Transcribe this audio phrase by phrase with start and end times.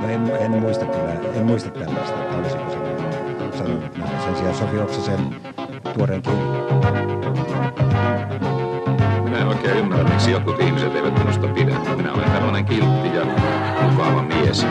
[0.00, 2.92] No en, en muista kyllä, en muista tällaista, että olisiko se
[3.58, 4.22] sanonut näin.
[4.22, 5.36] Sen sijaan Sofi Oksasen
[5.94, 6.22] tuoreen
[9.24, 11.74] Minä en oikein ymmärrä, miksi jotkut ihmiset eivät minusta pidä.
[11.96, 13.24] Minä olen tällainen kiltti ja
[13.82, 14.66] mukava mies.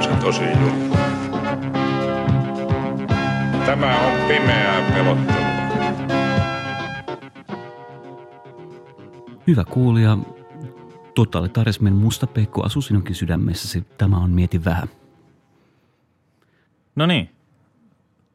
[0.00, 0.96] Se on tosi julma.
[3.66, 5.47] Tämä on pimeää pelottelua.
[9.48, 10.18] Hyvä kuulija,
[11.14, 13.80] totalitarismin musta peikko asuu sinunkin sydämessäsi.
[13.98, 14.88] Tämä on Mieti vähän.
[16.96, 17.30] No niin,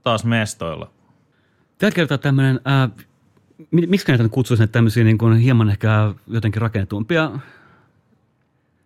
[0.03, 0.91] taas mestoilla.
[1.77, 2.89] Tällä kertaa tämmöinen, ää,
[3.71, 7.31] mi- miksi näitä kutsuisin tämmöisiä niin kuin hieman ehkä jotenkin rakennetumpia,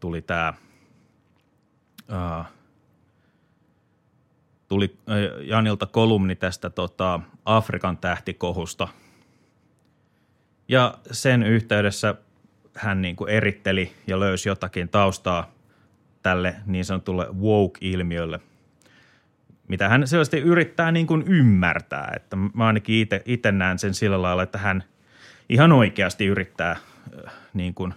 [0.00, 0.54] tuli tämä
[2.08, 2.44] ää,
[4.68, 4.96] tuli
[5.42, 8.88] Janilta kolumni tästä tota, Afrikan tähtikohusta.
[10.68, 12.14] Ja sen yhteydessä
[12.74, 15.52] hän niin kuin eritteli ja löysi jotakin taustaa
[16.22, 18.40] tälle niin sanotulle woke-ilmiölle,
[19.68, 22.12] mitä hän selvästi yrittää niin kuin ymmärtää.
[22.16, 24.84] Että mä ainakin itse näen sen sillä lailla, että hän
[25.48, 27.94] ihan oikeasti yrittää äh, niin kuin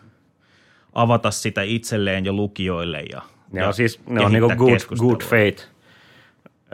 [0.93, 3.03] avata sitä itselleen ja lukijoille.
[3.11, 5.63] Ja, ne on siis ne on niinku good, good faith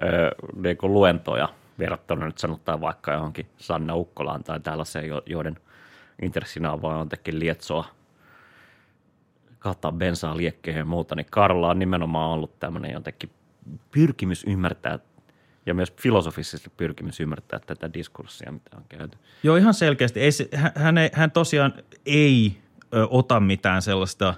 [0.04, 1.50] ö, niinku luentoja
[1.80, 5.58] verrattuna nyt sanotaan vaikka johonkin Sanna Ukkolaan tai tällaiseen, jo- joiden
[6.22, 7.86] intressinä on vaan jotenkin lietsoa
[9.60, 13.30] kaataa bensaa liekkeihin ja muuta, niin Karla on nimenomaan ollut tämmöinen jotenkin
[13.92, 15.00] pyrkimys ymmärtää
[15.66, 19.18] ja myös filosofisesti pyrkimys ymmärtää tätä diskurssia, mitä on käyty.
[19.44, 20.20] Joo, ihan selkeästi.
[20.20, 21.74] Ei, hän- hän, ei, hän tosiaan
[22.06, 22.58] ei
[22.94, 24.34] ö, ota mitään sellaista,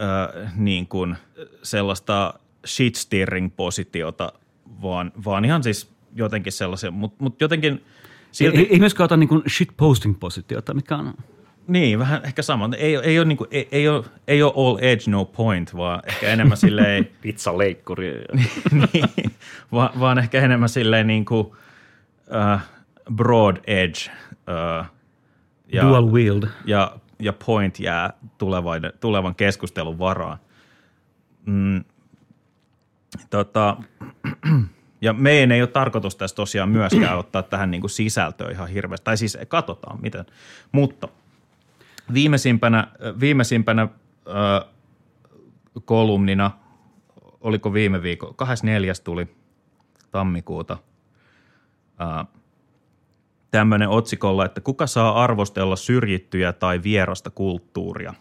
[0.00, 1.16] ö, niin kuin,
[1.62, 2.34] sellaista
[2.66, 4.32] shit-steering-positiota,
[4.82, 7.84] vaan, vaan ihan siis jotenkin sellaisen, mutta mut jotenkin
[8.32, 11.14] silti, Ei, ei myöskään ota niin kuin shitposting-positiota, mikä on
[11.70, 12.70] niin, vähän ehkä sama.
[12.76, 16.02] Ei, ei, ole, niin kuin, ei, ei, ole, ei ole all edge, no point, vaan
[16.06, 18.24] ehkä enemmän silleen, Pizzaleikkuri.
[18.92, 19.30] niin,
[19.72, 22.60] vaan, vaan ehkä enemmän silleen niin kuin, uh,
[23.14, 23.98] broad edge.
[24.32, 24.86] Uh,
[25.72, 26.42] ja, dual wield.
[26.64, 30.38] ja, ja point jää tulevan, tulevan keskustelun varaan.
[31.46, 31.84] Mm,
[33.30, 33.76] tota,
[35.00, 39.04] ja meidän ei ole tarkoitus tässä tosiaan myöskään ottaa tähän niin kuin sisältöön ihan hirveästi.
[39.04, 40.26] Tai siis katsotaan miten.
[40.72, 41.08] Mutta
[42.14, 42.88] viimeisimpänä,
[43.20, 44.70] viimeisimpänä äh,
[45.84, 46.50] kolumnina,
[47.40, 48.92] oliko viime viikko, 24.
[49.04, 49.26] tuli
[50.10, 50.78] tammikuuta
[52.00, 52.26] äh,
[53.50, 58.14] tämmöinen otsikolla, että kuka saa arvostella syrjittyjä tai vierasta kulttuuria.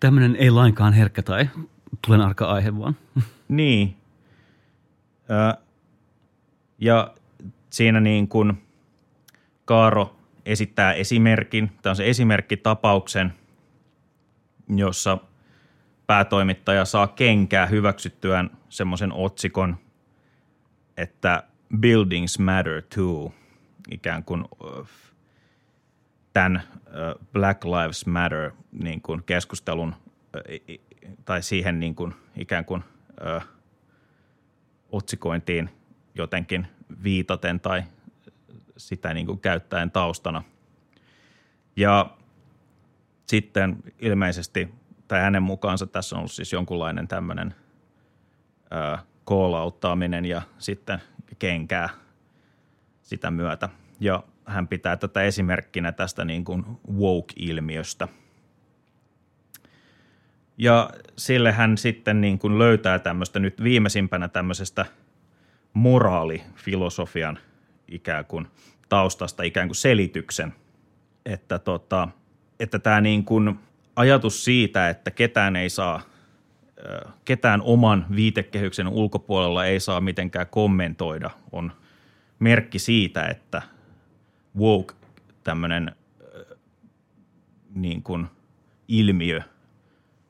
[0.00, 1.48] Tämmöinen ei lainkaan herkkä tai
[2.06, 2.96] tulen arka aihe vaan.
[3.48, 3.96] Niin.
[5.30, 5.60] Ö,
[6.78, 7.14] ja
[7.70, 8.62] siinä niin kuin
[9.64, 10.16] Kaaro
[10.46, 13.34] esittää esimerkin, tämä on se esimerkkitapauksen,
[14.68, 15.18] jossa
[16.06, 19.76] päätoimittaja saa kenkää hyväksyttyään semmoisen otsikon,
[20.96, 21.42] että
[21.80, 23.32] buildings matter too,
[23.90, 24.44] ikään kuin
[26.32, 26.62] tämän
[27.32, 29.94] Black Lives Matter niin kuin keskustelun
[31.24, 32.84] tai siihen niin kuin ikään kuin
[34.92, 35.70] otsikointiin
[36.14, 36.66] jotenkin
[37.02, 37.82] viitaten tai
[38.76, 40.42] sitä niin kuin käyttäen taustana.
[41.76, 42.16] Ja
[43.26, 44.74] sitten ilmeisesti,
[45.08, 47.54] tai hänen mukaansa tässä on ollut siis jonkunlainen tämmöinen
[49.24, 51.02] koolauttaaminen ja sitten
[51.38, 51.88] kenkää
[53.02, 53.68] sitä myötä.
[54.00, 56.64] Ja hän pitää tätä esimerkkinä tästä niin kuin
[56.98, 58.08] woke-ilmiöstä.
[60.58, 64.86] Ja sille hän sitten niin kuin löytää tämmöistä nyt viimeisimpänä tämmöisestä
[65.72, 67.38] moraalifilosofian
[67.88, 68.46] ikään kuin
[68.88, 70.54] taustasta ikään kuin selityksen,
[71.26, 72.08] että, tota,
[72.60, 73.58] että tämä niin kuin
[73.96, 76.02] ajatus siitä, että ketään ei saa
[77.24, 81.72] ketään oman viitekehyksen ulkopuolella ei saa mitenkään kommentoida, on
[82.38, 83.62] merkki siitä, että
[84.58, 84.94] woke
[85.44, 85.96] tämmöinen
[87.74, 88.26] niin kuin
[88.88, 89.40] ilmiö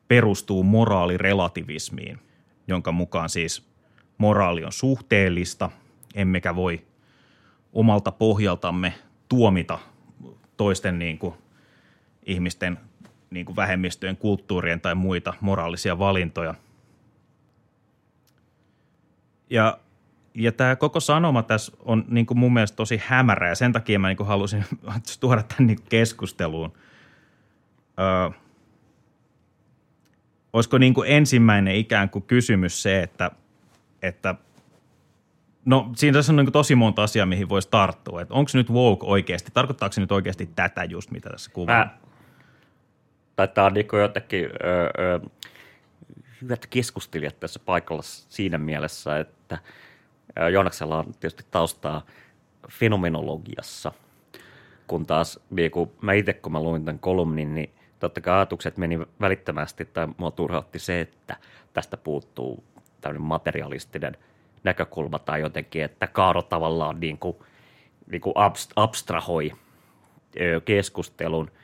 [0.08, 2.18] perustuu moraalirelativismiin,
[2.68, 3.68] jonka mukaan siis
[4.18, 5.70] moraali on suhteellista,
[6.14, 6.86] emmekä voi
[7.72, 8.94] omalta pohjaltamme
[9.28, 9.78] tuomita
[10.56, 11.34] toisten niin kuin
[12.26, 12.78] ihmisten
[13.30, 16.54] niin kuin vähemmistöjen kulttuurien tai muita moraalisia valintoja.
[19.50, 19.78] Ja,
[20.40, 23.98] ja tämä koko sanoma tässä on niin kuin mun mielestä tosi hämärä ja sen takia
[23.98, 24.64] mä niin kuin halusin
[25.20, 26.72] tuoda tämän niin keskusteluun.
[27.98, 28.38] Öö,
[30.52, 33.30] olisiko niin kuin ensimmäinen ikään kuin kysymys se, että,
[34.02, 34.34] että
[35.64, 38.20] No siinä tässä on niin tosi monta asiaa, mihin voisi tarttua.
[38.30, 41.78] Onko nyt woke oikeasti, tarkoittaako se nyt oikeasti tätä just, mitä tässä kuvaa?
[41.78, 41.98] Mä,
[43.36, 45.20] tai tämä on niin jotenkin öö, öö,
[46.42, 49.58] hyvät keskustelijat tässä paikalla siinä mielessä, että
[50.52, 52.06] Joonaksella on tietysti taustaa
[52.70, 53.92] fenomenologiassa,
[54.86, 58.76] kun taas niin kuin mä itse kun mä luin tämän kolumnin, niin totta kai ajatukset
[58.76, 61.36] meni välittömästi, tai mua turhautti se, että
[61.72, 62.64] tästä puuttuu
[63.00, 64.16] tämmöinen materialistinen
[64.64, 67.36] näkökulma tai jotenkin, että Kaaro tavallaan niin kuin,
[68.10, 68.34] niin kuin
[68.76, 69.52] abstrahoi
[70.64, 71.50] keskustelun–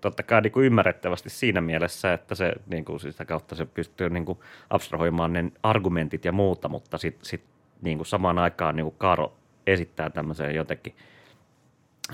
[0.00, 4.10] totta kai niin kuin ymmärrettävästi siinä mielessä, että se niin kuin sitä kautta se pystyy
[4.10, 4.38] niin kuin
[4.70, 7.44] abstrahoimaan ne argumentit ja muuta, mutta sitten sit,
[7.82, 9.36] niin kuin samaan aikaan niin kuin Kaaro
[9.66, 10.96] esittää tämmöisen jotenkin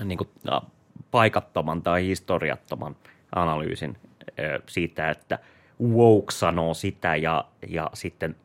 [0.03, 0.29] niin kuin,
[1.11, 2.95] paikattoman tai historiattoman
[3.35, 3.97] analyysin
[4.69, 5.39] siitä, että
[5.81, 8.35] woke sanoo sitä ja, ja sitten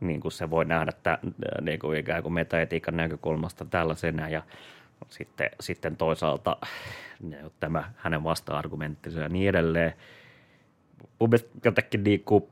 [0.00, 1.18] niin kuin se voi nähdä että,
[1.60, 4.42] niin kuin ikään kuin metaetiikan näkökulmasta tällaisena ja
[5.08, 6.56] sitten, sitten toisaalta
[7.60, 9.92] tämä hänen vasta-argumenttinsa ja niin edelleen.
[11.18, 12.44] Mun mielestä jotenkin niin kuin,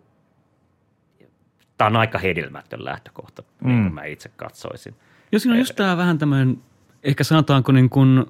[1.82, 3.68] tämä on aika hedelmätön lähtökohta, mm.
[3.68, 4.94] niin kuin mä itse katsoisin.
[5.32, 6.58] Ja siinä on just tämä vähän tämmöinen,
[7.02, 8.26] ehkä sanotaanko niin kuin,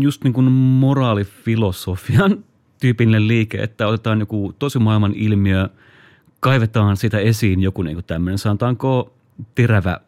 [0.00, 2.44] just niin kuin moraalifilosofian
[2.80, 5.68] tyypillinen liike, että otetaan joku tosi maailman ilmiö,
[6.40, 9.14] kaivetaan sitä esiin joku niin kuin tämmöinen, sanotaanko
[9.54, 10.00] terävä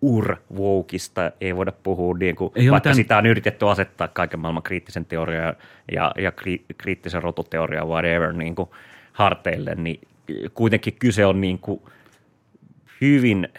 [0.02, 2.96] ur-woukista ei voida puhua, niin kuin, ei vaikka tämän...
[2.96, 5.56] sitä on yritetty asettaa kaiken maailman kriittisen teorian
[5.92, 8.70] ja, ja kri, kriittisen rotuteorian whatever niin kuin
[9.14, 10.02] harteille, niin
[10.54, 11.82] kuitenkin kyse on niin kuin
[13.02, 13.50] hyvin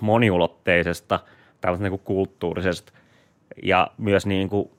[0.00, 1.20] moniulotteisesta
[1.78, 2.92] niin kuin kulttuurisesta
[3.62, 4.70] ja myös niin kuin,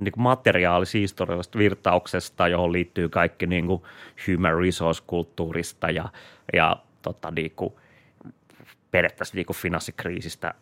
[0.00, 3.82] niin kuin materiaalis-historiallisesta virtauksesta, johon liittyy kaikki niin kuin
[4.26, 6.08] human resource-kulttuurista ja,
[6.52, 7.72] ja tota, niin kuin–
[8.90, 10.54] periaatteessa niin kuin finanssikriisistä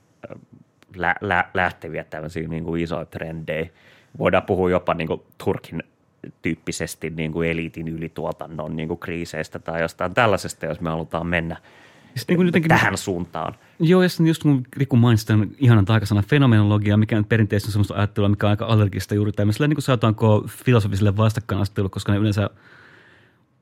[0.97, 3.68] lä- lä- lähteviä tämmöisiä niin kuin isoja trendejä.
[4.18, 5.83] Voidaan puhua jopa niin kuin Turkin
[6.42, 11.56] tyyppisesti niin kuin eliitin ylituotannon niin kuin kriiseistä tai jostain tällaisesta, jos me halutaan mennä
[12.14, 13.54] Sitten niin kuin jotenkin, tähän suuntaan.
[13.78, 17.73] Joo, ja sitten just kun Riku mainitsi tämän ihanan taikasana fenomenologia, mikä nyt perinteisesti on
[17.73, 22.18] sellaista ajattelua, mikä on aika allergista juuri tämmöiselle, niin kuin sanotaanko filosofiselle vastakkainasettelulle, koska ne
[22.18, 22.50] yleensä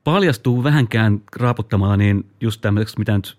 [0.03, 3.37] paljastuu vähänkään raaputtamalla, niin just tämmöiseksi, mitä nyt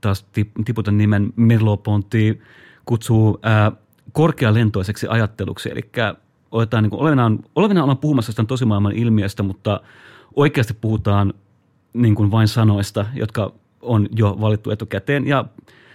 [0.00, 2.40] taas tip- tiputan nimen Merleau-Ponty
[2.84, 3.72] kutsuu ää,
[4.12, 5.80] korkealentoiseksi ajatteluksi, eli
[6.50, 9.80] otetaan niin olevinaan, olevinaan ollaan puhumassa jostain tosimaailman ilmiöstä, mutta
[10.36, 11.34] oikeasti puhutaan
[11.92, 13.52] niin kuin vain sanoista, jotka
[13.82, 15.44] on jo valittu etukäteen ja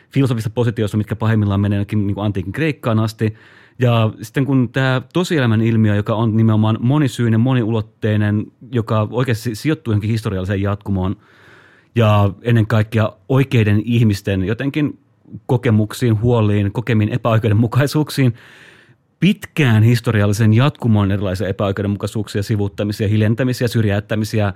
[0.10, 3.34] filosofista positiosta, mitkä pahimmillaan meneekin niin kuin antiikin Kreikkaan asti.
[3.80, 10.10] Ja sitten kun tämä tosielämän ilmiö, joka on nimenomaan monisyinen, moniulotteinen, joka oikeasti sijoittuu johonkin
[10.10, 11.16] historialliseen jatkumoon
[11.96, 15.00] ja ennen kaikkea oikeiden ihmisten jotenkin
[15.46, 18.34] kokemuksiin, huoliin, kokemiin epäoikeudenmukaisuuksiin,
[19.20, 24.54] pitkään historiallisen jatkumon erilaisia epäoikeudenmukaisuuksia, sivuttamisia, hiljentämisiä, syrjäyttämisiä,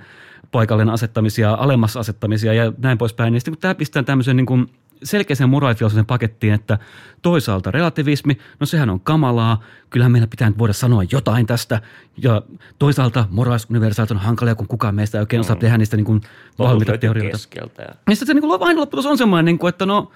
[0.51, 3.31] paikalleen asettamisia, alemmas asettamisia ja näin poispäin.
[3.33, 4.67] Niin sitten kun tämä pistää tämmöisen niin kuin
[5.03, 6.77] selkeäseen moraalifilosofisen pakettiin, että
[7.21, 11.81] toisaalta relativismi, no sehän on kamalaa, kyllähän meillä pitää nyt voida sanoa jotain tästä,
[12.17, 12.41] ja
[12.79, 16.21] toisaalta moraalisuniversaalit on hankalia, kun kukaan meistä ei oikein osaa tehdä niistä niin kuin
[16.59, 17.37] valmiita teorioita.
[17.37, 17.81] keskeltä.
[17.81, 20.11] Ja Ja sitten se niin aina lopputus on semmoinen, niin kuin, että no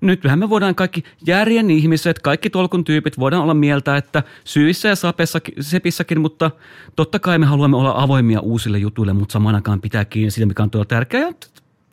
[0.00, 4.96] nythän me voidaan kaikki järjen ihmiset, kaikki tolkun tyypit voidaan olla mieltä, että syissä ja
[4.96, 6.50] sapessakin, sepissäkin, mutta
[6.96, 10.62] totta kai me haluamme olla avoimia uusille jutuille, mutta samaan aikaan pitää kiinni siitä, mikä
[10.62, 11.30] on todella tärkeää.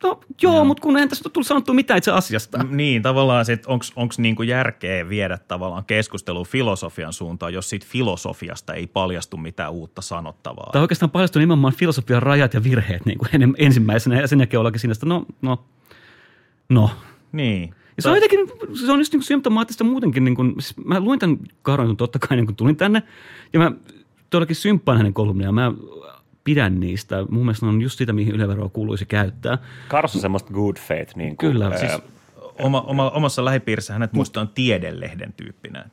[0.02, 0.64] No joo, no.
[0.64, 2.58] mutta kun eihän tässä tullut sanottua mitään itse asiasta.
[2.62, 3.58] Niin, tavallaan se,
[3.96, 10.02] onko niinku järkeä viedä tavallaan keskustelua filosofian suuntaan, jos siitä filosofiasta ei paljastu mitään uutta
[10.02, 10.70] sanottavaa.
[10.72, 14.80] Tai oikeastaan paljastui nimenomaan filosofian rajat ja virheet niin kuin ensimmäisenä, ja sen jälkeen ollakin
[14.80, 15.64] siinä, että no, no,
[16.68, 16.90] no.
[17.32, 17.74] Niin.
[17.96, 18.40] Ja se on jotenkin,
[18.86, 20.24] se on just niin symptomaattista muutenkin.
[20.24, 23.02] Niin kuin, siis mä luin tämän Karon totta kai niin kun tulin tänne,
[23.52, 23.72] ja mä
[24.30, 25.52] todellakin symppaan hänen kolumnia.
[25.52, 25.72] Mä
[26.44, 27.26] pidän niistä.
[27.30, 29.58] Mun mielestä ne on just sitä, mihin yleveroa kuuluisi käyttää.
[29.88, 31.16] Kars on semmoista good faith.
[31.16, 31.92] Niin kuin, Kyllä, ää, siis
[32.58, 35.84] Oma, oma, omassa lähipiirissä hänet musta on tiedelehden tyyppinen.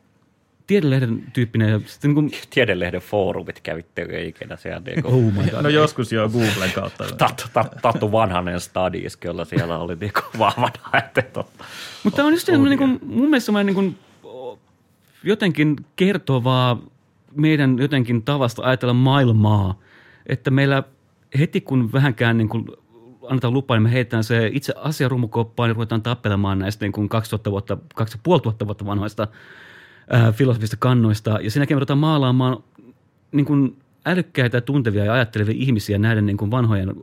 [0.67, 1.69] Tiedelehden tyyppinen.
[1.69, 4.79] Ja sitten niin kuin, Tiedelehden foorumit kävitte ikinä siellä.
[4.79, 5.61] Niin kuin, oh my god.
[5.61, 7.03] No joskus jo Googlen kautta.
[7.17, 7.43] Tattu,
[7.81, 11.45] tattu, vanhanen stadis, kyllä siellä oli niin kuin vahvan ajattelu.
[12.03, 13.97] Mutta tämä on just niin kuin, mun mielestä semmoinen niin kuin,
[15.23, 16.81] jotenkin kertovaa
[17.35, 19.79] meidän jotenkin tavasta ajatella maailmaa,
[20.25, 20.83] että meillä
[21.39, 22.65] heti kun vähänkään niin kuin
[23.29, 27.09] annetaan lupa, niin me heitetään se itse asia rumukoppaan ja ruvetaan tappelemaan näistä niin kuin
[27.09, 29.27] 2000 vuotta, 2500 vuotta vanhoista
[30.09, 31.39] ää, filosofista kannoista.
[31.41, 32.63] Ja sen jälkeen me ruvetaan maalaamaan
[33.31, 36.93] niin kuin älykkäitä, tuntevia ja ajattelevia ihmisiä näiden niin kuin vanhojen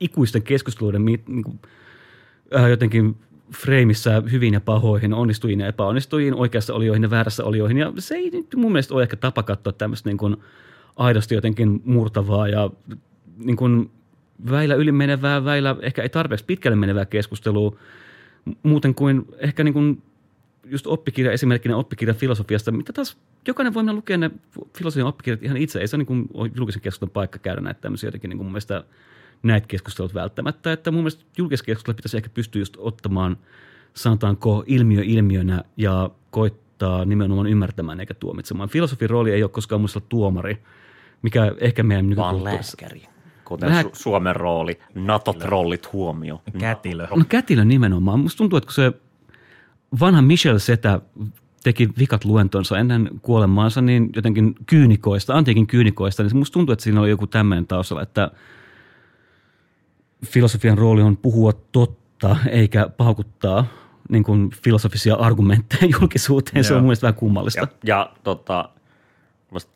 [0.00, 1.60] ikuisten keskusteluiden niin kuin,
[2.54, 3.16] ää, jotenkin
[3.54, 7.78] freimissä hyvin ja pahoihin, onnistujiin ja epäonnistujiin, oikeassa olioihin ja väärässä olioihin.
[7.78, 10.36] Ja se ei nyt mun mielestä ole ehkä tapa katsoa tämmöistä niin kuin
[10.98, 12.70] aidosti jotenkin murtavaa ja
[13.36, 13.90] niin kuin
[14.50, 17.76] väillä yli menevää, väillä ehkä ei tarpeeksi pitkälle menevää keskustelua,
[18.62, 20.02] muuten kuin ehkä niin kuin
[20.64, 24.30] just oppikirja, esimerkkinä oppikirja filosofiasta, mitä taas jokainen voi lukea ne
[24.78, 25.80] filosofian oppikirjat ihan itse.
[25.80, 28.84] Ei se niin ole julkisen keskustelun paikka käydä näitä tämmöisiä jotenkin niin kuin mun mielestä
[29.42, 30.72] näitä keskustelut välttämättä.
[30.72, 33.36] Että mun mielestä julkisessa keskustelussa pitäisi ehkä pystyä just ottamaan,
[33.94, 38.68] sanotaanko, ilmiö ilmiönä ja koittaa nimenomaan ymmärtämään eikä tuomitsemaan.
[38.68, 40.58] Filosofin rooli ei ole koskaan muista tuomari,
[41.22, 42.76] mikä ehkä meidän Vaan nykykulttuurissa.
[42.82, 43.08] lääkäri.
[43.44, 44.78] Kuten Lää- Su- Suomen rooli.
[44.94, 46.42] NATO-trollit huomio.
[46.58, 47.06] Kätilö.
[47.16, 48.20] No kätilö nimenomaan.
[48.20, 48.92] Musta tuntuu, että kun se
[50.00, 51.00] vanha Michel Setä
[51.62, 57.00] teki vikat luentonsa ennen kuolemaansa, niin jotenkin kyynikoista, antiikin kyynikoista, niin musta tuntuu, että siinä
[57.00, 58.30] oli joku tämmöinen taustalla, että
[60.26, 63.64] filosofian rooli on puhua totta eikä paukuttaa
[64.08, 66.64] niin kuin filosofisia argumentteja julkisuuteen.
[66.64, 67.60] Se on mun mielestä vähän kummallista.
[67.60, 68.68] Ja, ja tota,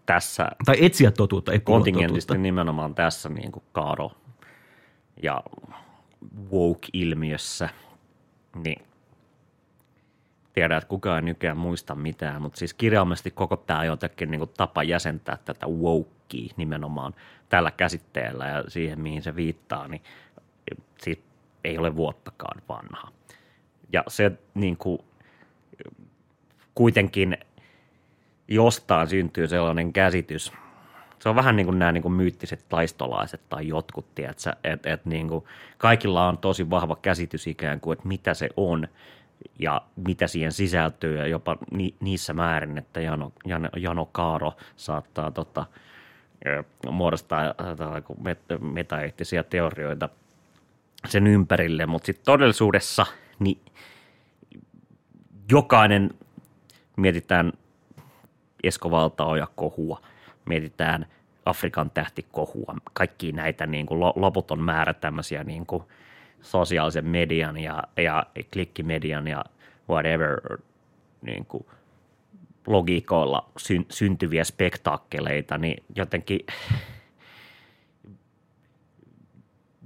[0.07, 1.61] tässä Tai etsiä totuutta, ei
[2.09, 2.35] totuutta.
[2.35, 4.11] nimenomaan tässä niin kuin Kaaro
[5.23, 5.43] ja
[6.52, 7.69] woke-ilmiössä,
[8.64, 8.83] niin
[10.52, 14.50] tiedän, että kukaan ei nykyään muista mitään, mutta siis kirjaimellisesti koko tämä jotenkin niin kuin
[14.57, 17.14] tapa jäsentää tätä wokea nimenomaan
[17.49, 20.02] tällä käsitteellä ja siihen, mihin se viittaa, niin
[21.02, 21.19] siis
[21.64, 23.12] ei ole vuottakaan vanha.
[23.93, 24.99] Ja se niin kuin,
[26.75, 27.37] kuitenkin
[28.54, 30.52] jostain syntyy sellainen käsitys,
[31.18, 35.06] se on vähän niin kuin nämä niin kuin myyttiset taistolaiset tai jotkut, että et, et
[35.06, 35.44] niin kuin
[35.78, 38.88] kaikilla on tosi vahva käsitys ikään kuin, että mitä se on
[39.59, 45.30] ja mitä siihen sisältyy ja jopa ni, niissä määrin, että Jano, Jano, Jano Kaaro saattaa
[45.30, 45.66] tota,
[46.90, 50.09] muodostaa tota, met, metaeettisiä teorioita
[51.09, 53.06] sen ympärille, mutta sitten todellisuudessa
[53.38, 53.61] niin
[55.50, 56.11] jokainen,
[56.97, 57.52] mietitään
[58.62, 60.00] Esko Valtaoja kohua,
[60.45, 61.07] mietitään
[61.47, 65.83] Afrikan tähtikohua, kaikki näitä niin kuin lo- loputon määrä tämmöisiä niin kuin
[66.40, 69.45] sosiaalisen median ja, ja klikkimedian ja
[69.88, 70.40] whatever
[71.23, 71.66] niin kuin
[72.66, 76.40] logiikoilla syn, syntyviä spektaakkeleita, niin jotenkin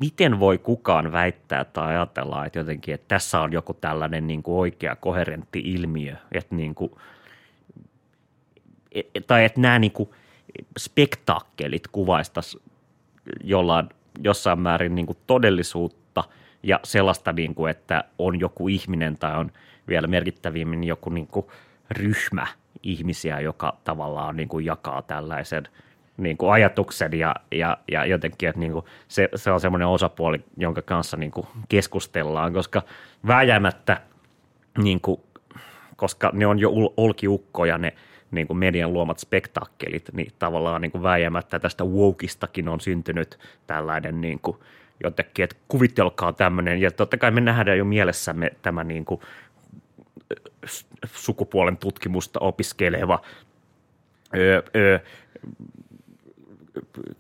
[0.01, 4.59] miten voi kukaan väittää tai ajatella, että jotenkin, että tässä on joku tällainen niin kuin
[4.59, 6.93] oikea koherentti ilmiö, että niin kuin,
[9.27, 10.11] tai että nämä niin kuin
[10.79, 12.59] spektaakkelit kuvaistaisi
[13.45, 13.89] jollain,
[14.23, 16.25] jossain määrin niin kuin todellisuutta
[16.63, 19.53] ja sellaista, niin kuin, että on joku ihminen tai on
[19.89, 21.47] vielä merkittävimmin joku niin kuin
[21.91, 22.47] ryhmä
[22.83, 25.69] ihmisiä, joka tavallaan niin kuin jakaa tällaisen
[26.17, 30.45] niin kuin ajatuksen ja, ja, ja jotenkin, että niin kuin se, se on semmoinen osapuoli,
[30.57, 32.83] jonka kanssa niin kuin keskustellaan, koska
[33.27, 34.01] vääjäämättä,
[34.79, 35.21] niin kuin,
[35.97, 37.95] koska ne on jo ul- olkiukkoja ne
[38.31, 44.21] niin kuin median luomat spektaakkelit, niin tavallaan niin kuin vääjäämättä tästä wokistakin on syntynyt tällainen
[44.21, 44.57] niin kuin
[45.05, 49.21] jotenkin, että kuvitelkaa tämmöinen, ja totta kai me nähdään jo mielessämme tämä niin kuin
[51.15, 53.21] sukupuolen tutkimusta opiskeleva
[54.37, 54.99] öö, öö,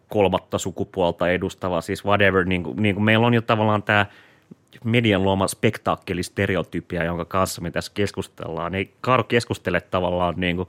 [0.08, 4.06] kolmatta sukupuolta edustava, siis whatever, niin kuin, niin kuin meillä on jo tavallaan tämä
[4.84, 8.74] median luoma spektaakkelistereotypia, jonka kanssa me tässä keskustellaan.
[8.74, 10.68] Ei Kaaro keskustele tavallaan niin kuin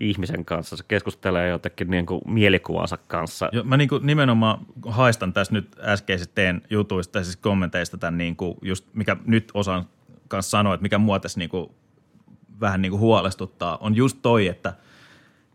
[0.00, 3.48] ihmisen kanssa, se keskustelee jotenkin niin kuin mielikuvansa kanssa.
[3.52, 8.84] Jo, mä niinku nimenomaan haistan tässä nyt äskeisistä teidän jutuista, siis kommenteista tämän niinku just,
[8.94, 9.84] mikä nyt osaan
[10.28, 11.74] kanssa sanoa, että mikä mua tässä niinku
[12.60, 14.72] vähän niinku huolestuttaa, on just toi, että,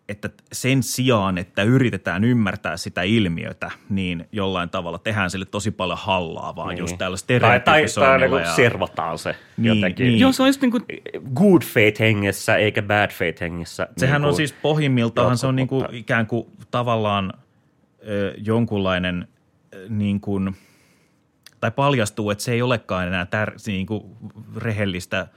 [0.09, 5.99] että sen sijaan, että yritetään ymmärtää sitä ilmiötä, niin jollain tavalla tehdään sille tosi paljon
[6.01, 6.77] hallaa, vaan niin.
[6.77, 8.37] just tällä tai, tai, tai stereotypisoinnilla.
[8.39, 10.07] niin ja- servataan se Niin, jotenkin.
[10.07, 10.19] niin.
[10.19, 10.83] Joo, se on just niin kuin,
[11.35, 13.87] Good faith hengessä eikä bad faith hengessä.
[13.97, 17.33] Sehän niin on kuin- siis pohjimmiltaan se on niinku mutta- ikään kuin tavallaan
[18.07, 19.27] ö, jonkunlainen
[19.73, 20.55] ö, niin kuin,
[21.59, 24.03] tai paljastuu, että se ei olekaan enää tär, niin kuin
[24.55, 25.27] rehellistä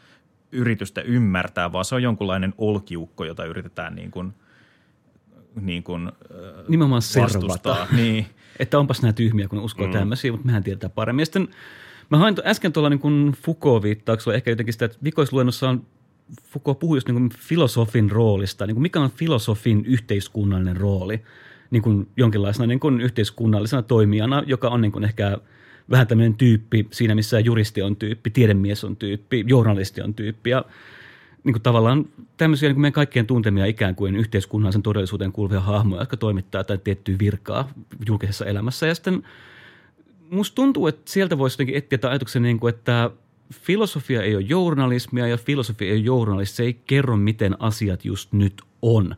[0.53, 4.33] yritystä ymmärtää, vaan se on jonkunlainen olkiukko, jota yritetään niin kuin,
[5.61, 6.13] niin kuin,
[6.69, 7.29] nimenomaan vastustaa.
[7.29, 7.87] servata.
[7.97, 8.27] Niin.
[8.59, 9.93] että onpas nämä tyhmiä, kun uskoo mm.
[9.93, 11.23] tämmöisiä, mutta mehän tiedetään paremmin.
[11.23, 11.49] Ja sitten
[12.11, 15.87] mä hain äsken tuolla niin Foucault-viittauksella ehkä jotenkin sitä, että vikoisluennossa on
[16.43, 21.23] Foucault puhui just niin kuin filosofin roolista, niin kuin mikä on filosofin yhteiskunnallinen rooli
[21.71, 25.39] niin kuin jonkinlaisena niin kuin yhteiskunnallisena toimijana, joka on niin kuin ehkä
[25.91, 30.65] vähän tämmöinen tyyppi siinä, missä juristi on tyyppi, tiedemies on tyyppi, journalisti on tyyppi ja
[31.45, 32.05] niin kuin tavallaan
[32.37, 36.81] tämmöisiä niin kuin meidän kaikkien tuntemia ikään kuin yhteiskunnallisen todellisuuteen kuuluvia hahmoja, jotka toimittaa jotain
[36.81, 37.69] tiettyä virkaa
[38.09, 38.87] julkisessa elämässä.
[38.87, 39.23] Ja sitten
[40.31, 43.11] musta tuntuu, että sieltä voisi jotenkin etsiä tämän ajatuksen, niin kuin, että
[43.53, 46.57] filosofia ei ole journalismia ja filosofia ei ole journalismi.
[46.57, 49.15] Se ei kerro, miten asiat just nyt on.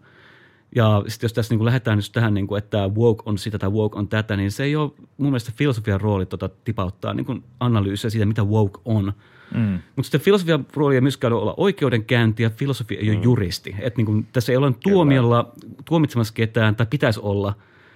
[0.75, 3.59] Ja sitten jos tässä niin kuin lähdetään just tähän, niin kuin, että woke on sitä
[3.59, 7.45] tai woke on tätä, niin se ei ole mun mielestä filosofian rooli tota, tipauttaa niin
[7.61, 9.13] analyysiä siitä, mitä woke on.
[9.55, 9.79] Mm.
[9.97, 13.77] Mutta sitten filosofian rooli ei myöskään ole olla oikeudenkäynti ja filosofia ei ole juristi.
[13.79, 15.53] Että niin kuin, tässä ei ole tuomiolla
[15.85, 17.55] tuomitsemassa ketään tai pitäisi olla.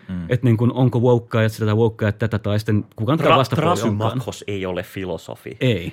[0.09, 0.25] Mm.
[0.29, 3.37] Että niin kuin, onko wokeaa ja sitä tai wokeaa tätä tai sitten kukaan tätä Tra-
[3.37, 5.57] vastapuoli ei ole filosofi.
[5.61, 5.93] Ei.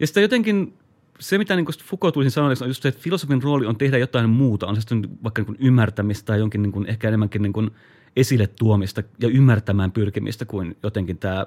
[0.00, 0.74] Ja sitten jotenkin
[1.20, 4.30] se, mitä niin Foucault tulisi sanoa, on just se, että filosofin rooli on tehdä jotain
[4.30, 4.66] muuta.
[4.66, 7.70] On se sitten vaikka niin ymmärtämistä tai jonkin niin kuin, ehkä enemmänkin niin kuin
[8.16, 11.46] esille tuomista ja ymmärtämään pyrkimistä kuin jotenkin tämä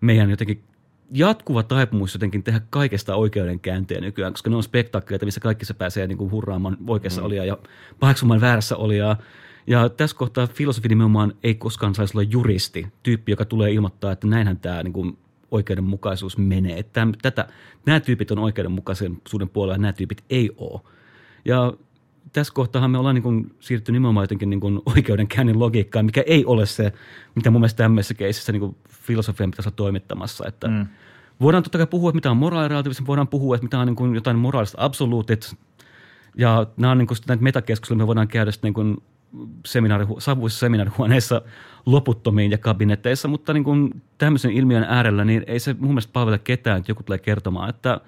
[0.00, 0.62] meidän jotenkin
[1.10, 6.06] jatkuva taipumus jotenkin tehdä kaikesta oikeudenkäyntejä nykyään, koska ne on spektaakkeleita, missä kaikki se pääsee
[6.06, 7.26] niin kuin hurraamaan oikeassa mm.
[7.26, 7.58] olijaa ja
[8.00, 9.16] paheksumaan väärässä olijaa.
[9.66, 14.26] Ja tässä kohtaa filosofi nimenomaan ei koskaan saisi olla juristi, tyyppi, joka tulee ilmoittaa, että
[14.26, 15.18] näinhän tämä niin kuin
[15.50, 16.78] oikeudenmukaisuus menee.
[16.78, 17.48] Että tätä,
[17.86, 20.80] nämä tyypit on oikeudenmukaisuuden puolella ja nämä tyypit ei ole.
[21.44, 21.72] Ja
[22.32, 26.44] tässä kohtaa me ollaan niin kuin siirtynyt nimenomaan jotenkin niin kuin oikeudenkäynnin logiikkaan, mikä ei
[26.44, 26.92] ole se,
[27.34, 30.44] mitä mun mielestä tämmöisessä keisissä niin filosofian pitäisi olla toimittamassa.
[30.48, 30.86] Että mm.
[31.40, 34.14] Voidaan totta kai puhua, että mitä on moraalirelativismi, voidaan puhua, että mitä on niin kuin
[34.14, 35.56] jotain moraalista absoluutit,
[36.36, 38.96] ja nämä on niin kuin näitä metakeskusteluja, me voidaan käydä sitten niin kuin
[39.68, 41.42] seminaarihu- savuissa seminaarihuoneissa
[41.86, 46.38] loputtomiin ja kabinetteissa, mutta niin kuin tämmöisen ilmiön äärellä, niin ei se mun mielestä palvele
[46.38, 48.00] ketään, että joku tulee kertomaan, että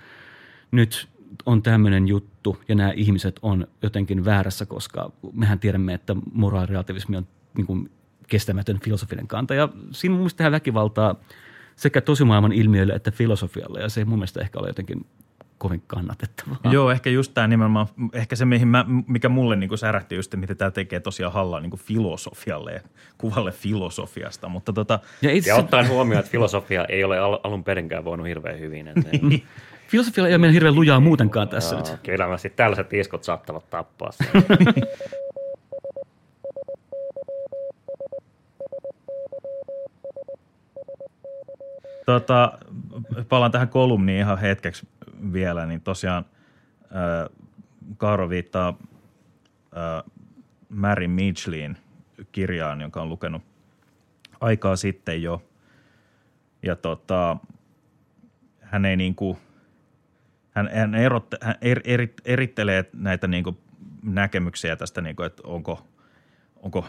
[0.71, 1.09] nyt
[1.47, 7.27] on tämmöinen juttu ja nämä ihmiset on jotenkin väärässä, koska mehän tiedämme, että moraalirelativismi on
[7.57, 7.91] niin kuin
[8.29, 9.55] kestämätön filosofinen kanta.
[9.55, 11.15] Ja siinä mun mielestä tehdään väkivaltaa
[11.77, 15.07] sekä tosimaailman ilmiöille että filosofialle, ja se ei mun mielestä ehkä ole jotenkin
[15.59, 16.73] kovin kannatettavaa.
[16.73, 20.55] Joo, ehkä just tämä nimenomaan, ehkä se mihin mä, mikä mulle niinku särähti just, mitä
[20.55, 22.81] tämä tekee tosiaan hallaa niinku filosofialle ja
[23.19, 27.65] kuvalle filosofiasta, mutta tota, Ja itse Ja ottaen huomioon, että filosofia ei ole al- alun
[27.65, 28.89] perinkään voinut hirveän hyvin.
[28.89, 29.11] Että
[29.89, 29.91] Niin.
[29.91, 31.87] Filosofialla ei ole meidän hirveän lujaa muutenkaan tässä nyt.
[31.87, 34.27] Joo, Kyllä mä sitten tällaiset iskut saattavat tappaa sen.
[42.07, 42.59] Tota,
[43.29, 44.89] palaan tähän kolumniin ihan hetkeksi
[45.33, 46.25] vielä, niin tosiaan
[46.83, 47.37] äh,
[47.97, 48.79] Kaaro viittaa
[49.77, 50.13] äh,
[50.69, 51.77] Mary Mitchellin
[52.33, 53.43] kirjaan, jonka on lukenut
[54.41, 55.43] aikaa sitten jo.
[56.63, 57.37] Ja tota,
[58.61, 59.39] hän ei niinku,
[60.59, 63.59] hän, hän, erotte, hän er, eri, erittelee näitä niinku
[64.03, 65.87] näkemyksiä tästä, niinku, että onko,
[66.57, 66.87] onko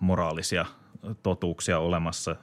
[0.00, 0.66] moraalisia
[1.22, 2.36] totuuksia olemassa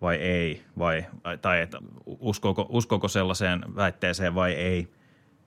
[0.00, 1.06] vai ei, vai,
[1.42, 4.88] tai että uskooko, uskooko sellaiseen väitteeseen vai ei.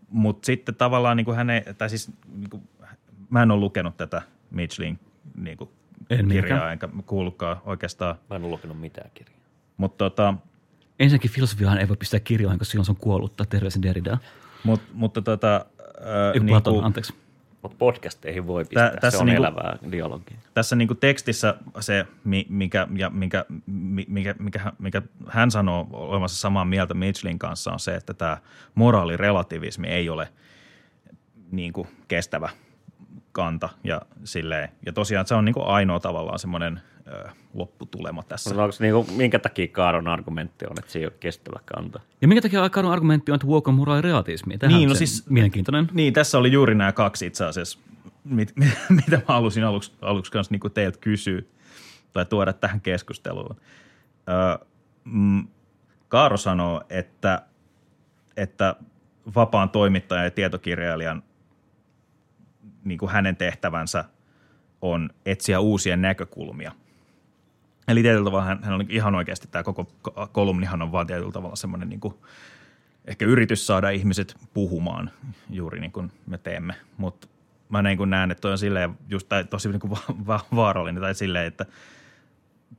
[0.09, 2.69] Mutta sitten tavallaan niin kuin hän ei, tai siis niin kuin,
[3.29, 4.99] mä en ole lukenut tätä Mitchellin
[5.37, 5.69] niin kuin
[6.09, 6.71] En kirjaa, minäkään.
[6.71, 8.15] enkä kuullutkaan oikeastaan.
[8.29, 9.39] Mä en ole lukenut mitään kirjaa.
[9.77, 10.33] Mutta tota,
[10.99, 14.17] Ensinnäkin filosofiahan ei voi pistää kirjoihin, koska silloin se on kuollutta terveisen Derrida.
[14.63, 15.65] mut, mutta tota,
[16.33, 17.13] Ei niin Platon, kuin, anteeksi.
[17.61, 20.37] Mutta podcasteihin voi pistää, Tä- Tä, tässä se on niinku- niinku, elävää dialogia.
[20.53, 25.51] tässä niin kuin tekstissä se, mi- mikä, ja mikä, mi- mikä, mikä, hän- mikä hän
[25.51, 28.37] sanoo olemassa samaa mieltä Mitchellin kanssa on se, että tämä
[28.75, 30.29] moraalirelativismi ei ole
[31.51, 32.49] niin kuin kestävä
[33.31, 34.69] kanta ja silleen.
[34.85, 36.81] Ja tosiaan se on niin kuin ainoa tavallaan semmoinen
[37.13, 38.49] ö, lopputulema tässä.
[38.49, 41.99] Mutta onko niinku, minkä takia Kaaron argumentti on, että se ei ole kestävä kanta?
[42.21, 44.57] Ja minkä takia Karon argumentti on, että woke on moraalirealismi?
[44.57, 45.89] Tämähän Niin, on no se siis- mielenkiintoinen.
[45.93, 47.79] Niin, tässä oli juuri nämä kaksi itse asiassa,
[48.23, 48.53] mit,
[49.05, 51.41] mitä mä halusin aluksi, aluksi kanssa niin teiltä kysyä
[52.13, 53.55] tai tuoda tähän keskusteluun.
[54.29, 54.65] Ö,
[55.03, 55.47] mm,
[56.07, 57.41] Kaaro sanoo, että,
[58.37, 58.75] että
[59.35, 61.23] vapaan toimittajan ja tietokirjailijan
[62.83, 64.05] niin kuin hänen tehtävänsä
[64.81, 66.71] on etsiä uusia näkökulmia.
[67.87, 71.31] Eli tietyllä tavalla hän, hän on ihan oikeasti, tämä koko ko- kolumnihan on vaan tietyllä
[71.31, 72.13] tavalla semmoinen niin kuin
[73.05, 75.11] ehkä yritys saada ihmiset puhumaan
[75.49, 76.73] juuri niin kuin me teemme.
[76.97, 77.27] Mutta
[77.69, 80.45] mä niin kuin näen, että toi on silleen just tai tosi niin kuin va- va-
[80.55, 81.65] vaarallinen tai silleen, että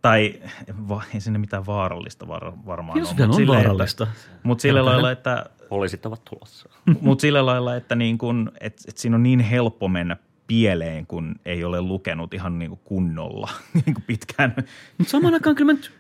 [0.02, 0.40] tai
[0.88, 4.06] va, ei sinne mitään vaarallista var, varmaan mut on silleen, vaarallista.
[4.42, 6.68] Mutta sillä lailla, että Poliisit ovat tulossa.
[7.00, 11.37] mutta sillä lailla, että niin kun, et, et siinä on niin helppo mennä pieleen, kun
[11.44, 13.50] ei ole lukenut ihan niin kuin kunnolla
[13.87, 14.54] niin kuin pitkään.
[14.98, 15.92] Mutta samaan aikaan kyllä mä nyt,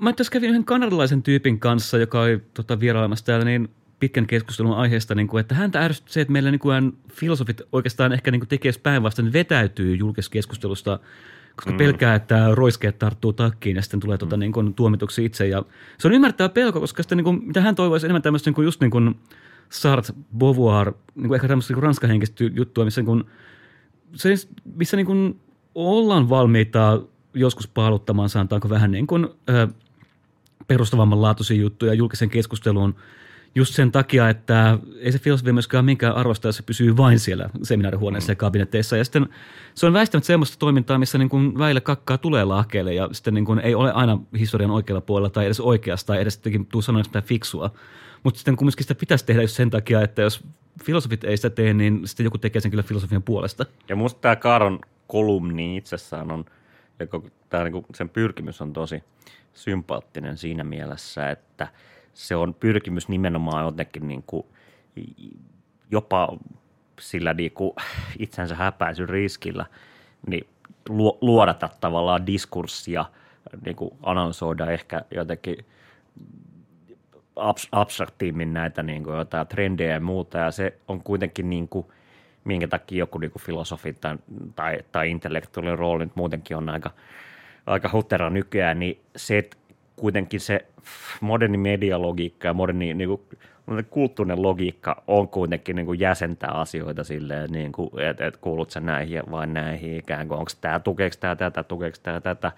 [0.00, 3.68] mä tässä kävin yhden kanadalaisen tyypin kanssa, joka oli tota, vierailemassa täällä niin
[4.00, 8.12] pitkän keskustelun aiheesta, niin kuin, että häntä ärsytti se, että meillä niin kuin, filosofit oikeastaan
[8.12, 10.98] ehkä niin kuin tekee päinvastoin, vetäytyy julkisesta keskustelusta,
[11.56, 11.76] koska mm.
[11.76, 15.48] pelkää, että roiskeet tarttuu takkiin ja sitten tulee tota, niin kuin, tuomituksi itse.
[15.48, 15.62] Ja
[15.98, 18.64] se on ymmärrettävä pelko, koska sitten, niin kuin, mitä hän toivoisi enemmän tämmöistä niin kuin,
[18.64, 19.14] just niin kuin
[19.68, 23.24] Sartre, Beauvoir, niin kuin ehkä tämmöistä niin ranskahenkistä juttua, missä niin kuin,
[24.16, 24.34] se,
[24.74, 25.40] missä niin kuin
[25.74, 27.02] ollaan valmiita
[27.34, 29.68] joskus paaluttamaan, sanotaanko vähän niin kuin, ö,
[30.68, 32.94] perustavamman laatuisia juttuja julkisen keskusteluun
[33.54, 37.50] just sen takia, että ei se filosofia myöskään minkään arvosta, jos se pysyy vain siellä
[37.62, 38.96] seminaarihuoneessa ja kabinetteissa.
[38.96, 39.28] Ja sitten
[39.74, 43.44] se on väistämättä semmoista toimintaa, missä niin kuin väillä kakkaa tulee lahkeelle ja sitten niin
[43.44, 46.40] kuin ei ole aina historian oikealla puolella tai edes oikeasta tai edes
[46.72, 47.70] tuu sanoa sitä fiksua.
[48.22, 50.44] Mutta sitten kumminkin sitä pitäisi tehdä just sen takia, että jos
[50.84, 53.66] filosofit ei sitä tee, niin sitten joku tekee sen kyllä filosofian puolesta.
[53.88, 56.44] Ja musta tämä Kaaron kolumni itsessään on,
[56.98, 57.06] ja
[57.48, 59.02] tää niinku, sen pyrkimys on tosi
[59.54, 61.68] sympaattinen siinä mielessä, että
[62.14, 64.46] se on pyrkimys nimenomaan jotenkin niinku,
[65.90, 66.36] jopa
[67.00, 67.76] sillä niinku
[68.18, 69.66] itsensä häpäisyn riskillä
[70.26, 70.46] niin
[70.88, 73.04] luo- luodata tavallaan diskurssia,
[73.64, 75.66] niinku analysoida ehkä jotenkin
[77.36, 81.86] abs- abstraktiimmin näitä niin kuin jotain trendejä ja muuta, ja se on kuitenkin niin kuin,
[82.44, 84.16] minkä takia joku niin kuin filosofi tai,
[84.56, 86.90] tai, tai intellektuaalinen rooli nyt muutenkin on aika,
[87.66, 89.56] aika hutera nykyään, niin se, että
[89.96, 90.66] kuitenkin se
[91.20, 93.20] moderni medialogiikka ja moderni niin kuin,
[93.90, 98.80] kulttuurinen logiikka on kuitenkin niin kuin jäsentää asioita silleen, niin kuin, että, että kuulut sä
[98.80, 102.52] näihin vai näihin ikään kuin, onko tämä, tukeeko tämä tätä, tukeeko tämä tätä,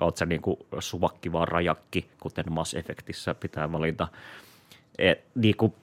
[0.00, 4.08] oot sä niin kuin suvakki vaan rajakki, kuten Mass Effectissä pitää valita.
[4.98, 5.74] Et, niin kuin,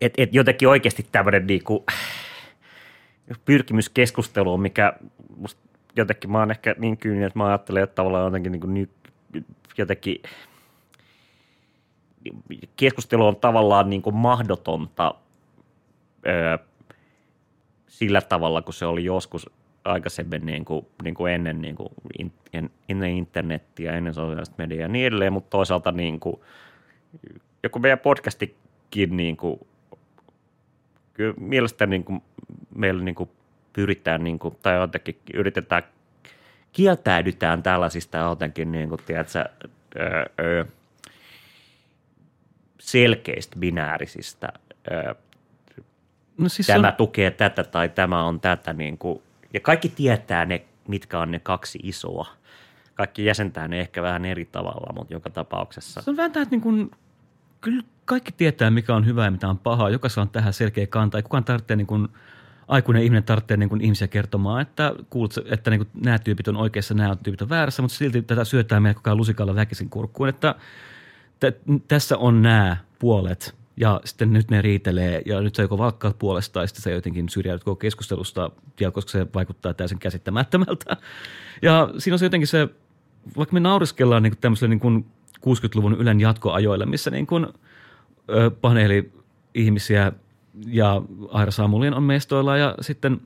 [0.00, 1.84] et, et jotenkin oikeasti tämmöinen niin kuin,
[3.44, 3.92] pyrkimys
[4.60, 4.92] mikä
[5.96, 8.90] jotenkin mä oon ehkä niin kyyninen, että mä ajattelen, että tavallaan jotenkin, niin kuin,
[9.78, 10.22] jotenkin
[12.76, 15.14] keskustelu on tavallaan niin kuin mahdotonta
[16.26, 16.58] öö,
[17.88, 19.50] sillä tavalla, kun se oli joskus
[19.84, 24.80] aikaisemmin niin kuin, niin kuin ennen, niin kuin in, en, ennen internettiä, ennen sosiaalista mediaa
[24.80, 26.40] ja niin edelleen, mutta toisaalta niin kuin,
[27.62, 29.60] joku meidän podcastikin niin kuin,
[31.14, 32.22] kyllä mielestäni niin kuin,
[32.74, 33.30] meillä niin kuin
[33.72, 35.82] pyritään niin kuin, tai jotenkin yritetään,
[36.72, 39.44] kieltäydytään tällaisista jotenkin, niin kuin, tiedätkö,
[39.96, 40.64] öö, öö,
[42.80, 44.48] selkeistä binäärisistä
[44.90, 45.14] ö,
[46.38, 48.72] No siis tämä on, tukee tätä tai tämä on tätä.
[48.72, 49.22] Niin kuin,
[49.54, 52.26] ja kaikki tietää ne, mitkä on ne kaksi isoa.
[52.94, 56.02] Kaikki jäsentää ne ehkä vähän eri tavalla, mutta joka tapauksessa.
[56.02, 56.90] se on vähän tämä, että niin kuin,
[57.60, 59.90] kyllä kaikki tietää, mikä on hyvää ja mitä on pahaa.
[59.90, 61.18] Jokaisella on tähän selkeä kanta.
[61.18, 62.08] Ei kukaan tarvitsee niin kuin,
[62.68, 66.56] aikuinen ihminen tarvitsee niin kuin ihmisiä kertomaan, että, kuulut, että niin kuin, nämä tyypit on
[66.56, 70.54] oikeassa, nämä tyypit on väärässä, mutta silti tätä syötään meidän koko lusikalla väkisin kurkkuun, että
[71.40, 76.14] t- tässä on nämä puolet ja sitten nyt ne riitelee ja nyt se joko valkkaa
[76.18, 80.96] puolesta tai sitten se jotenkin syrjäytyy koko keskustelusta, ja koska se vaikuttaa täysin käsittämättömältä.
[81.62, 82.68] Ja siinä on se jotenkin se,
[83.36, 85.06] vaikka me nauriskellaan niin tämmöiselle niin kuin
[85.46, 87.46] 60-luvun Ylen jatkoajoille, missä niin kuin,
[88.30, 89.12] ö, paneeli
[89.54, 90.12] ihmisiä
[90.66, 93.20] ja Aira Samulin on mestoilla ja sitten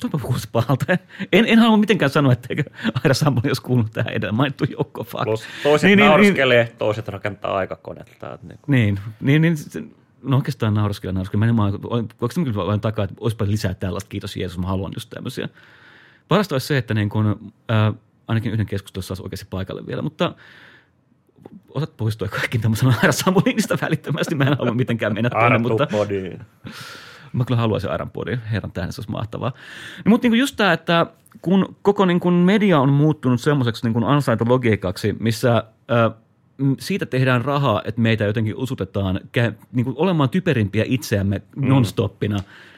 [0.00, 0.92] Tuopa kuulosti pahalta.
[1.32, 2.64] En, en halua mitenkään sanoa, etteikö
[3.04, 5.04] Aira Samuli olisi kuulunut tähän edellä mainittu joukko.
[5.04, 5.24] Fuck.
[5.24, 8.34] Plus toiset niin, nauriskelee, niin, toiset rakentaa aikakonetta.
[8.34, 9.82] Että niin niin, niin, niin se-
[10.22, 11.52] no oikeastaan nauraskella, nauraskella.
[11.52, 15.10] Mä en se kyllä vain takaa, että olisipa lisää tällaista, kiitos Jeesus, mä haluan just
[15.10, 15.48] tämmöisiä.
[16.28, 17.92] Parasta olisi se, että niin kun, ää,
[18.28, 20.34] ainakin yhden keskustelussa saisi oikeasti paikalle vielä, mutta
[21.68, 24.34] osat poistua kaikki tämmöisen Aira Samulinista välittömästi.
[24.34, 26.40] Mä en halua mitenkään mennä tuonne, Aina mutta podiin.
[27.36, 29.52] Mä kyllä haluaisin Iron Podin, herran tähden se olisi mahtavaa.
[30.04, 31.06] No, mutta niin just tämä, että
[31.42, 36.10] kun koko niin kuin media on muuttunut semmoiseksi niin ansaintologiikaksi, missä ö,
[36.78, 42.36] siitä tehdään rahaa, että meitä jotenkin usutetaan kä- niin kuin olemaan typerimpiä itseämme nonstoppina.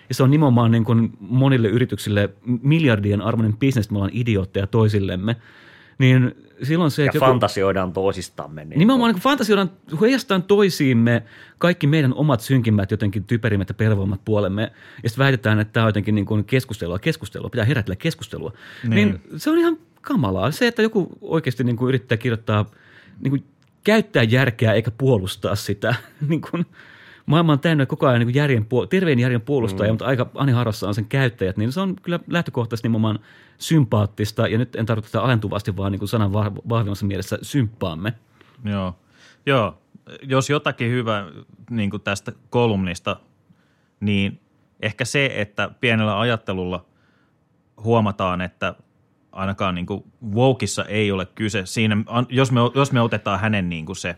[0.08, 2.30] Ja se on nimenomaan niin kuin monille yrityksille
[2.62, 5.36] miljardien arvoinen bisnes, me ollaan idiootteja toisillemme.
[5.98, 8.64] Niin silloin se, Ja että joku, fantasioidaan toisistamme.
[8.64, 11.22] Niin Nimenomaan niin fantasioidaan, heijastaan toisiimme
[11.58, 14.72] kaikki meidän omat synkimmät, jotenkin typerimmät ja pelvoimmat puolemme.
[15.02, 18.52] Ja sitten väitetään, että tämä on jotenkin niin kuin keskustelua, keskustelua, pitää herätellä keskustelua.
[18.88, 18.94] Niin.
[18.94, 20.50] niin se on ihan kamalaa.
[20.50, 22.70] Se, että joku oikeasti niin kuin yrittää kirjoittaa,
[23.20, 23.44] niin kuin
[23.84, 25.94] käyttää järkeä eikä puolustaa sitä.
[26.28, 26.66] niin kuin,
[27.28, 29.92] maailma on täynnä koko ajan niin järjen, terveen järjen puolustajia, mm.
[29.92, 33.18] mutta aika Ani harrassa on sen käyttäjät, niin se on kyllä lähtökohtaisesti nimenomaan
[33.58, 38.12] sympaattista, ja nyt en tarkoita sitä alentuvasti, vaan niin kuin sanan vah- vahvimmassa mielessä symppaamme.
[38.64, 38.96] Joo.
[39.46, 39.78] Joo.
[40.22, 41.26] Jos jotakin hyvä
[41.70, 43.16] niin kuin tästä kolumnista,
[44.00, 44.40] niin
[44.80, 46.84] ehkä se, että pienellä ajattelulla
[47.84, 48.74] huomataan, että
[49.32, 51.96] ainakaan niin kuin Wokeissa ei ole kyse siinä,
[52.28, 54.16] jos me, jos me otetaan hänen niin kuin se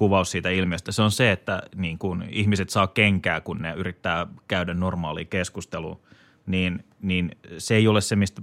[0.00, 4.26] kuvaus siitä ilmiöstä, se on se, että niin kuin ihmiset saa kenkää, kun ne yrittää
[4.48, 6.00] käydä normaalia keskustelua,
[6.46, 8.42] niin, niin se ei ole se, mistä,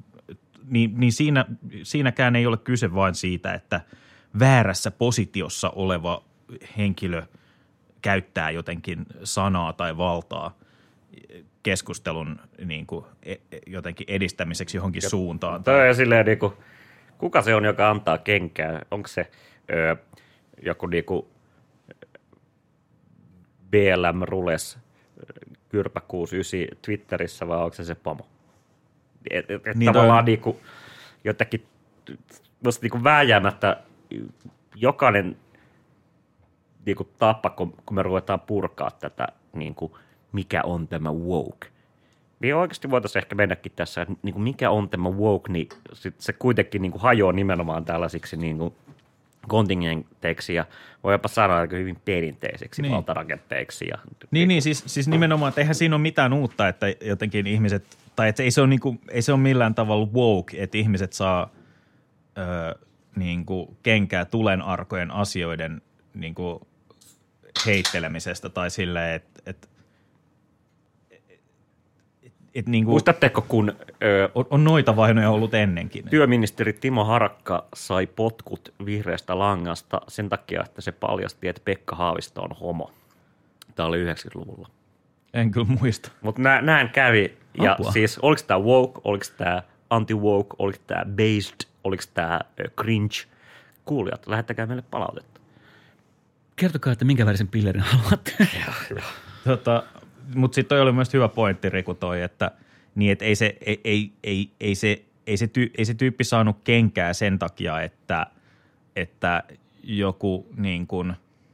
[0.70, 1.46] niin, niin siinä,
[1.84, 3.82] siinäkään ei ole kyse vain siitä, että
[4.40, 6.24] väärässä positiossa oleva
[6.78, 7.24] henkilö
[8.02, 10.58] käyttää jotenkin sanaa tai valtaa
[11.64, 15.64] keskustelun niin kuin, e- e- jotenkin edistämiseksi johonkin suuntaan.
[15.64, 16.54] Toi on silleen niinku,
[17.18, 18.82] kuka se on, joka antaa kenkää?
[18.92, 19.32] Onko se
[19.72, 19.96] öö,
[20.66, 21.37] joku niinku
[23.72, 24.78] BLM Rules
[25.70, 28.28] Kyrpä 69 Twitterissä vai onko se se pomo?
[29.30, 30.60] Et, et, et Niin tavallaan toi- niinku,
[31.24, 31.66] jotenkin
[32.66, 33.78] musta niinku vääjäämättä
[34.76, 35.38] jokainen
[36.86, 39.98] niinku tapa, kun, kun me ruvetaan purkaa tätä, niinku,
[40.32, 41.68] mikä on tämä woke.
[42.40, 46.16] Niin oikeasti voitaisiin ehkä mennäkin tässä, että niin kuin mikä on tämä woke, niin sit
[46.18, 48.74] se kuitenkin niin kuin hajoaa nimenomaan tällaisiksi niin kuin
[49.48, 50.66] kontingenteiksi ja
[51.04, 52.92] voi jopa sanoa aika hyvin perinteisiksi Niin.
[52.94, 53.88] valtarakenteiksi.
[53.92, 53.98] Ja,
[54.32, 58.30] Niin, niin siis, siis nimenomaan, että eihän siinä ole mitään uutta, että jotenkin ihmiset, tai
[58.30, 61.50] että ei se ole, niin kuin, ei se ole millään tavalla woke, että ihmiset saa
[62.38, 62.80] ö,
[63.16, 65.82] niin kuin kenkää tulen arkojen asioiden
[66.14, 66.60] niin kuin
[67.66, 69.70] heittelemisestä tai silleen, että et,
[72.60, 76.10] et, niin kuin, Muistatteko, kun ö, on, on noita vainoja ollut ennenkin.
[76.10, 82.42] työministeri Timo Harakka sai potkut vihreästä langasta sen takia, että se paljasti, että Pekka Haavisto
[82.42, 82.92] on homo.
[83.76, 84.70] Tämä oli 90-luvulla.
[85.34, 86.12] En kyllä muista.
[86.22, 87.38] Mutta nä, näin kävi.
[87.62, 87.92] Ja Apua.
[87.92, 92.40] siis oliko tämä woke, oliko tämä anti-woke, oliko tämä based, oliko tämä
[92.82, 93.16] cringe.
[93.86, 95.42] Kuulijat, lähettäkää meille palautetta.
[96.56, 98.48] Kertokaa, että minkä värisen pillerin haluatte.
[99.44, 99.84] Tota,
[100.36, 102.52] Mutta sitten toi oli myös hyvä pointti, Riku, toi, että,
[102.96, 106.24] niin, et ei, se, ei, ei, ei, ei, se, ei, se tyy, ei se tyyppi
[106.24, 108.26] saanut kenkää sen takia, että,
[108.96, 109.44] että
[109.84, 111.14] joku niin kuin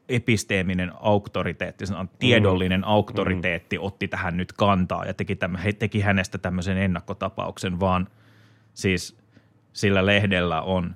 [0.10, 6.38] episteeminen auktoriteetti, sanon, tiedollinen auktoriteetti otti tähän nyt kantaa ja teki, tämmö, he teki hänestä
[6.38, 8.08] tämmöisen ennakkotapauksen, vaan
[8.74, 9.18] siis
[9.74, 10.96] sillä lehdellä on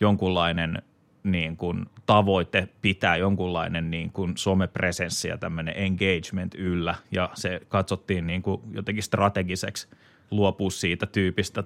[0.00, 0.82] jonkunlainen
[1.22, 8.26] niin kuin tavoite pitää jonkunlainen niin kuin somepresenssi ja tämmöinen engagement yllä ja se katsottiin
[8.26, 9.88] niin kuin jotenkin strategiseksi
[10.30, 11.64] luopua siitä tyypistä.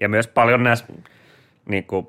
[0.00, 0.86] Ja myös paljon näissä
[1.68, 2.06] niin kuin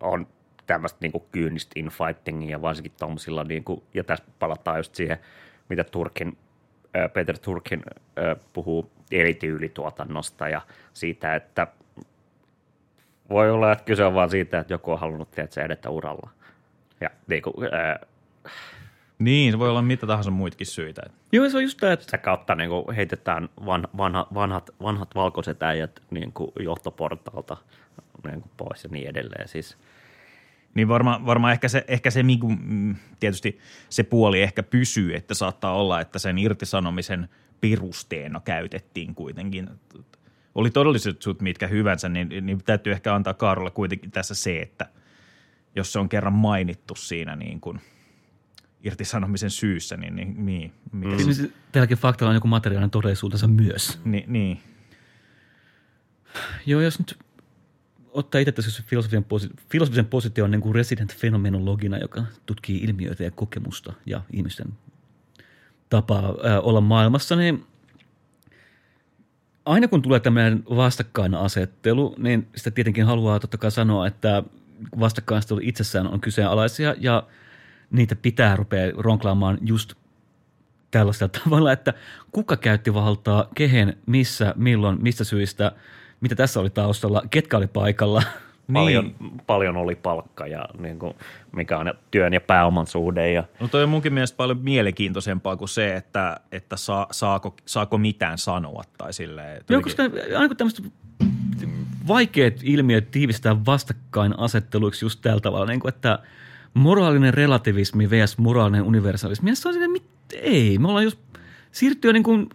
[0.00, 0.26] on
[0.66, 5.18] tämmöistä niin kyynistä infightingia, varsinkin tuommoisilla, niin kuin, ja tässä palataan just siihen,
[5.68, 6.38] mitä Turkin,
[7.12, 7.82] Peter Turkin
[8.52, 10.60] puhuu erityylituotannosta ja
[10.94, 11.66] siitä, että
[13.30, 16.30] voi olla, että kyse on vaan siitä, että joku on halunnut se edetä uralla.
[17.00, 17.98] Ja niin kuin, ää,
[19.18, 21.02] Niin, se voi olla mitä tahansa muitakin syitä.
[21.32, 25.14] Joo, se on just tämä, että sitä kautta niin kuin heitetään van, vanha, vanhat, vanhat
[25.14, 27.56] valkoiset äijät niin kuin johtoportaalta
[28.24, 29.48] niin kuin pois ja niin edelleen.
[29.48, 29.76] Siis,
[30.74, 35.34] Niin varmaan varma ehkä se, ehkä se niinku, mm, tietysti se puoli ehkä pysyy, että
[35.34, 37.28] saattaa olla, että sen irtisanomisen
[37.60, 39.70] perusteena käytettiin kuitenkin.
[40.54, 44.86] Oli todellisuudet mitkä hyvänsä, niin, niin täytyy ehkä antaa Kaarolle kuitenkin tässä se, että
[45.76, 47.80] jos se on kerran mainittu siinä niin kuin
[48.84, 51.32] irtisanomisen syyssä, niin, niin, niin mitä mm.
[51.32, 54.00] se, tälläkin faktalla on joku materiaalinen todellisuutensa myös.
[54.04, 54.60] niin, niin.
[56.66, 57.18] Joo, jos nyt
[58.10, 63.30] ottaa itse tässä filosofian, posi- filosofisen position niin kuin resident fenomenologina, joka tutkii ilmiöitä ja
[63.30, 64.66] kokemusta ja ihmisten
[65.90, 67.66] tapaa ää, olla maailmassa, niin
[69.68, 74.42] aina kun tulee tämmöinen vastakkainasettelu, niin sitä tietenkin haluaa totta kai sanoa, että
[75.00, 77.22] vastakkainasettelu itsessään on kyseenalaisia ja
[77.90, 79.94] niitä pitää rupea ronklaamaan just
[80.90, 81.94] tällaisella tavalla, että
[82.32, 85.72] kuka käytti valtaa, kehen, missä, milloin, mistä syistä,
[86.20, 88.22] mitä tässä oli taustalla, ketkä oli paikalla.
[88.72, 89.32] Paljon, Niin.
[89.46, 91.14] paljon oli palkka ja niin kuin,
[91.52, 93.32] mikä on työn ja pääoman suhde.
[93.32, 97.98] Ja, No toi on munkin mielestä paljon mielenkiintoisempaa kuin se, että, että saa, saako, saako
[97.98, 99.64] mitään sanoa tai silleen.
[99.68, 100.02] Joo, koska
[100.36, 100.84] aina kun tämmöiset
[102.08, 106.18] vaikeat ilmiöt tiivistää vastakkainasetteluiksi just tällä tavalla, niin kuin, että
[106.74, 108.38] moraalinen relativismi vs.
[108.38, 109.50] moraalinen universalismi.
[109.50, 110.04] Ja se on siinä, mit,
[110.34, 111.18] ei, me ollaan just
[111.72, 112.48] siirtyä niin, kuin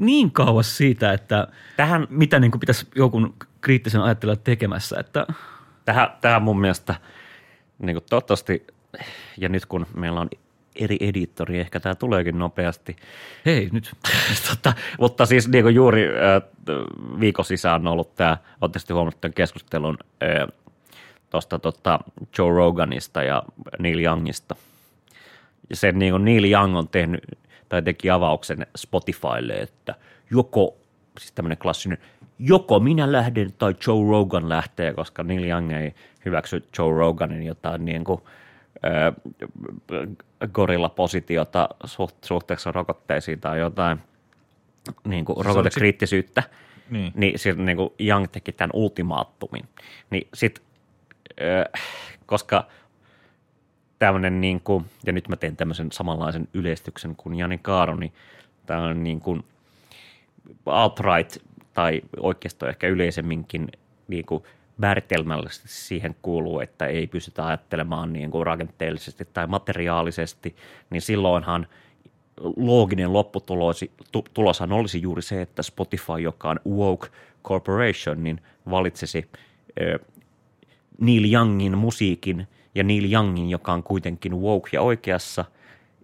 [0.00, 5.26] niin kauas siitä, että Tähän- mitä niin kuin pitäisi jonkun kriittisen ajattella tekemässä, että
[5.84, 6.94] tähän, tähän mun mielestä
[7.78, 8.66] niin kuin toivottavasti,
[9.38, 10.28] ja nyt kun meillä on
[10.76, 12.96] eri editori, ehkä tämä tuleekin nopeasti.
[13.46, 13.90] hei nyt,
[14.50, 16.42] tota, mutta siis niin kuin juuri äh,
[17.20, 20.48] viikon sisään on ollut tämä, olette sitten huomannut tämän keskustelun äh,
[21.30, 22.00] tuosta tota
[22.38, 23.42] Joe Roganista ja
[23.78, 24.56] Neil Youngista.
[25.70, 27.20] Ja sen niin kuin Neil Young on tehnyt,
[27.70, 29.94] tai teki avauksen Spotifylle, että
[30.30, 30.76] joko,
[31.18, 31.98] siis tämmöinen klassinen,
[32.38, 37.84] joko minä lähden tai Joe Rogan lähtee, koska Neil Young ei hyväksy Joe Roganin jotain
[37.84, 38.20] niin kuin,
[40.52, 43.98] gorilla-positiota suht- suhteessa rokotteisiin tai jotain
[45.04, 46.42] niin kuin rokotekriittisyyttä,
[46.90, 47.12] Niin.
[47.16, 49.68] niin, niin, niin kuin Young teki tämän ultimaattumin.
[50.10, 50.62] Niin sit,
[51.42, 51.82] äh,
[52.26, 52.66] koska
[54.00, 58.12] tämmöinen, niin kuin, ja nyt mä teen tämmöisen samanlaisen yleistyksen kuin Jani Kaaro, niin
[58.66, 59.44] tämmöinen niin kuin
[60.66, 61.36] outright
[61.74, 63.68] tai oikeastaan ehkä yleisemminkin
[64.08, 64.44] niin kuin
[64.76, 70.56] määritelmällisesti siihen kuuluu, että ei pystytä ajattelemaan niin kuin rakenteellisesti tai materiaalisesti,
[70.90, 71.66] niin silloinhan
[72.56, 77.08] looginen lopputuloshan olisi juuri se, että Spotify, joka on woke
[77.44, 79.28] corporation, niin valitsisi
[79.80, 79.98] ö,
[81.00, 85.44] Neil Youngin musiikin ja Neil Youngin, joka on kuitenkin woke ja oikeassa,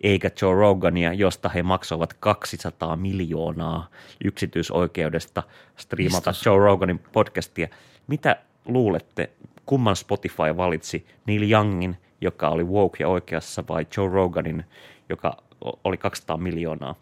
[0.01, 3.89] eikä Joe Rogania, josta he maksoivat 200 miljoonaa
[4.25, 5.43] yksityisoikeudesta
[5.77, 7.69] striimata Joe Roganin podcastia.
[8.07, 9.31] Mitä luulette,
[9.67, 14.65] kumman Spotify valitsi Neil Youngin, joka oli woke ja oikeassa, vai Joe Roganin,
[15.09, 15.37] joka
[15.85, 16.95] oli 200 miljoonaa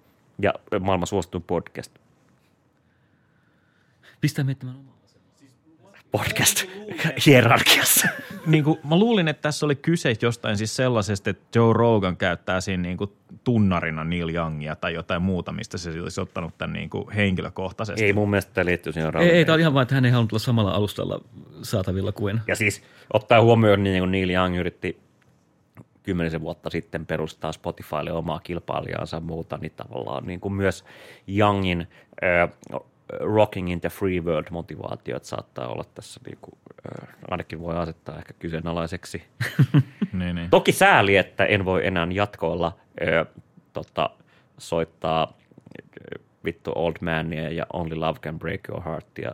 [0.43, 1.93] ja maailman suosituin podcast?
[4.25, 4.94] pistää miettimään omaa.
[6.15, 6.65] Podcast
[7.27, 8.09] hierarkiassa.
[8.47, 12.61] niin kuin, mä luulin, että tässä oli kyse jostain siis sellaisesta, että Joe Rogan käyttää
[12.61, 13.11] siinä niin kuin
[13.45, 18.05] tunnarina Neil Youngia tai jotain muuta, mistä se olisi ottanut tämän niin kuin henkilökohtaisesti.
[18.05, 20.11] Ei mun mielestä tämä liittyy siihen Ei, ei tämä oli ihan vain, että hän ei
[20.11, 21.21] halunnut olla samalla alustalla
[21.63, 25.01] saatavilla kuin Ja siis ottaa huomioon, niin kuin Neil Young yritti
[26.03, 30.85] kymmenisen vuotta sitten perustaa Spotifylle omaa kilpailijaansa ja muuta, niin tavallaan niin kuin myös
[31.29, 31.89] Youngin
[32.25, 32.81] äh,
[33.21, 36.59] Rocking in the Free World motivaatiot saattaa olla tässä, niin kuin,
[37.03, 39.23] äh, ainakin voi asettaa ehkä kyseenalaiseksi.
[40.13, 40.51] Niin, niin.
[40.51, 43.27] Toki sääli, että en voi enää jatkoilla äh,
[43.73, 44.11] tota,
[44.59, 49.33] soittaa äh, vittu Old Mania ja Only Love Can Break Your Heartia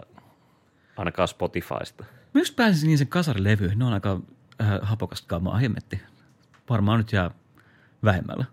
[0.97, 2.05] ainakaan Spotifysta.
[2.35, 3.79] Mä just pääsin niin sen kasarilevyyn.
[3.79, 4.21] Ne on aika
[4.63, 6.01] äh, hapokasta kamaa, hemmetti.
[6.71, 7.31] Varmaan nyt jää
[8.05, 8.45] vähemmällä.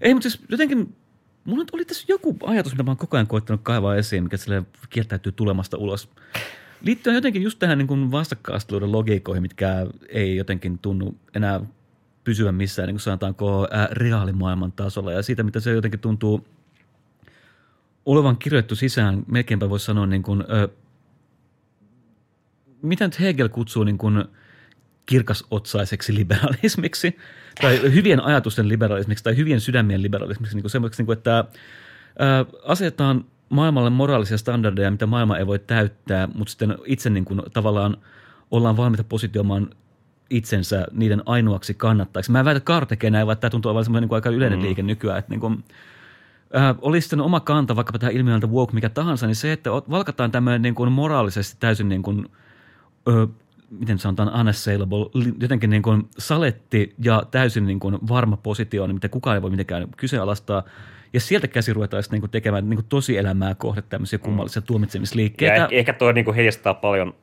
[0.00, 0.96] Ei, mutta siis jotenkin,
[1.48, 4.62] mulla oli tässä joku ajatus, mitä mä oon koko ajan koittanut kaivaa esiin, mikä sille
[4.90, 6.08] kieltäytyy tulemasta ulos.
[6.82, 8.10] Liittyen jotenkin just tähän niin kuin
[8.80, 11.60] logiikoihin, mitkä ei jotenkin tunnu enää
[12.24, 15.12] pysyä missään, niin kuin sanotaanko ää, reaalimaailman tasolla.
[15.12, 16.46] Ja siitä, mitä se jotenkin tuntuu
[18.06, 20.68] olevan kirjoittu sisään, melkeinpä voisi sanoa niin kuin, ö,
[22.82, 24.24] mitä nyt Hegel kutsuu niin kuin
[25.08, 27.16] kirkasotsaiseksi liberalismiksi
[27.60, 31.44] tai hyvien ajatusten liberalismiksi tai hyvien sydämien liberalismiksi, niin kuin semmoiksi, niin kuin, että
[32.18, 37.42] ää, asetetaan maailmalle moraalisia standardeja, mitä maailma ei voi täyttää, mutta sitten itse niin kuin,
[37.52, 37.96] tavallaan
[38.50, 39.70] ollaan valmiita positioimaan
[40.30, 42.32] itsensä niiden ainoaksi kannattajaksi.
[42.32, 44.64] Mä en väitä, tekee näin, vaan tämä tuntuu olevan semmoinen niin kuin aika yleinen mm.
[44.64, 45.64] liike nykyään, että niin kuin,
[46.56, 50.30] äh, olisi sitten oma kanta vaikkapa tähän ilmiöltä woke mikä tahansa, niin se, että valkataan
[50.30, 52.28] tämmöinen niin kuin moraalisesti täysin niin kuin,
[53.08, 53.26] ö,
[53.70, 54.98] miten sanotaan, unassailable,
[55.40, 59.50] jotenkin niin kuin saletti ja täysin niin kuin varma positio, niin mitä kukaan ei voi
[59.50, 60.62] mitenkään kyseenalaistaa.
[61.12, 65.54] Ja sieltä käsi ruvetaan niin kuin tekemään niin kuin tosielämää kohde tämmöisiä kummallisia tuomitsemisliikkeitä.
[65.54, 67.14] Ja ehkä toi niin heijastaa paljon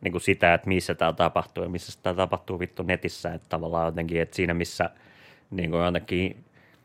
[0.00, 3.34] niin kuin sitä, että missä tämä tapahtuu ja missä tämä tapahtuu vittu netissä.
[3.34, 4.90] Että tavallaan jotenkin, että siinä missä
[5.50, 6.44] niin kuin jotenkin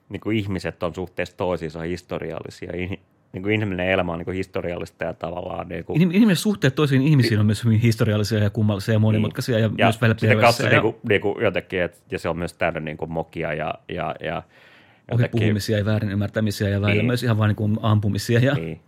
[0.09, 2.71] niin kuin ihmiset on suhteessa toisiinsa historiallisia.
[3.36, 5.67] Niin kuin inhimillinen elämä on niin kuin historiallista ja tavallaan...
[5.69, 6.01] Niin kuin...
[6.01, 9.63] Inhimilliset suhteet toisiin ihmisiin on myös hyvin historiallisia ja kummallisia ja monimutkaisia niin.
[9.63, 10.69] ja, ja myös välillä Sitten kanssa ja...
[10.69, 13.73] niin kuin, niin kuin jotenkin, että, ja se on myös täynnä niin kuin mokia ja,
[13.89, 14.43] ja, ja
[15.11, 15.39] jotenkin...
[15.39, 17.05] puhumisia ja väärin ymmärtämisiä ja välillä niin.
[17.05, 18.39] myös ihan vain niin kuin ampumisia.
[18.39, 18.53] Ja...
[18.53, 18.81] Niin.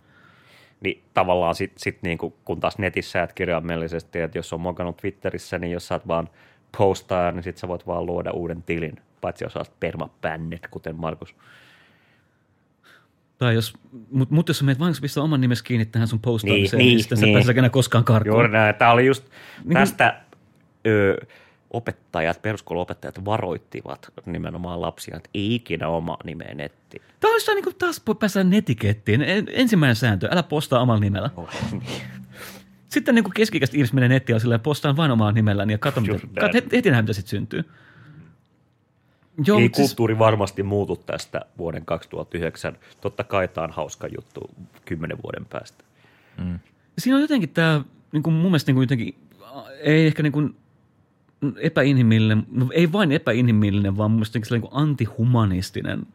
[0.80, 4.96] Niin tavallaan sitten sit niin kuin, kun taas netissä et kirjaimellisesti, että jos on mokannut
[4.96, 6.28] Twitterissä, niin jos saat vaan
[6.78, 11.34] postaa, niin sitten sä voit vaan luoda uuden tilin, paitsi jos saat permabännit, kuten Markus.
[13.38, 13.74] Tai jos,
[14.10, 17.34] mutta mut jos menet vain pistää oman nimesi kiinni tähän sun postaamiseen, niin, niin, niin
[17.34, 17.62] niin.
[17.62, 18.34] sä koskaan karkuun.
[18.34, 18.74] Juuri näin.
[18.74, 19.24] Tämä oli just
[19.64, 20.20] niin, tästä
[20.86, 21.26] ö,
[21.70, 27.02] opettajat, peruskouluopettajat varoittivat nimenomaan lapsia, että ei ikinä oma nimeä nettiin.
[27.20, 29.24] Tämä olisi niin kuin taas päästä netikettiin.
[29.52, 31.30] Ensimmäinen sääntö, älä postaa omalla nimellä.
[31.36, 32.02] Oh, niin.
[32.88, 36.50] Sitten niin kuin keskikäistä ihmiset menee nettiin ja postaan vain omalla nimelläni ja katso, mitä,
[36.72, 37.64] heti nähdään, mitä sitten syntyy.
[39.46, 40.18] Joo, Ei kulttuuri siis...
[40.18, 42.76] varmasti muutu tästä vuoden 2009.
[43.00, 44.50] Totta kai tämä on hauska juttu
[44.84, 45.84] kymmenen vuoden päästä.
[46.44, 46.58] Mm.
[46.98, 49.14] Siinä on jotenkin tämä, niin kuin mun mielestä niin kuin jotenkin,
[49.80, 50.56] ei ehkä niin kuin
[51.56, 56.06] epäinhimillinen, no ei vain epäinhimillinen, vaan mun mielestä niin kuin antihumanistinen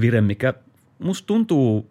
[0.00, 0.54] vire, mikä
[0.98, 1.90] musta tuntuu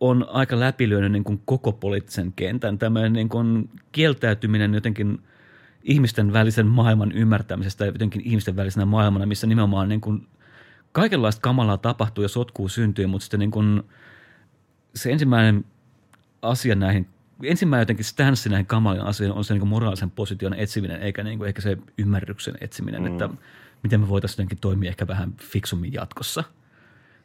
[0.00, 2.78] on aika läpilyönyt niin kuin koko poliittisen kentän.
[2.78, 5.18] Tämmöinen niin kuin kieltäytyminen jotenkin–
[5.84, 10.26] ihmisten välisen maailman ymmärtämisestä ja jotenkin ihmisten välisenä maailmana, missä nimenomaan niin kuin
[10.92, 13.82] kaikenlaista kamalaa tapahtuu ja sotkuu syntyy, mutta sitten niin kuin
[14.94, 15.64] se ensimmäinen
[16.42, 17.08] asia näihin,
[17.42, 21.48] ensimmäinen jotenkin stanssi näihin kamalien asioihin on se niin moraalisen position etsiminen, eikä niin kuin
[21.48, 23.06] ehkä se ymmärryksen etsiminen, mm.
[23.06, 23.28] että
[23.82, 26.44] miten me voitaisiin jotenkin toimia ehkä vähän fiksummin jatkossa.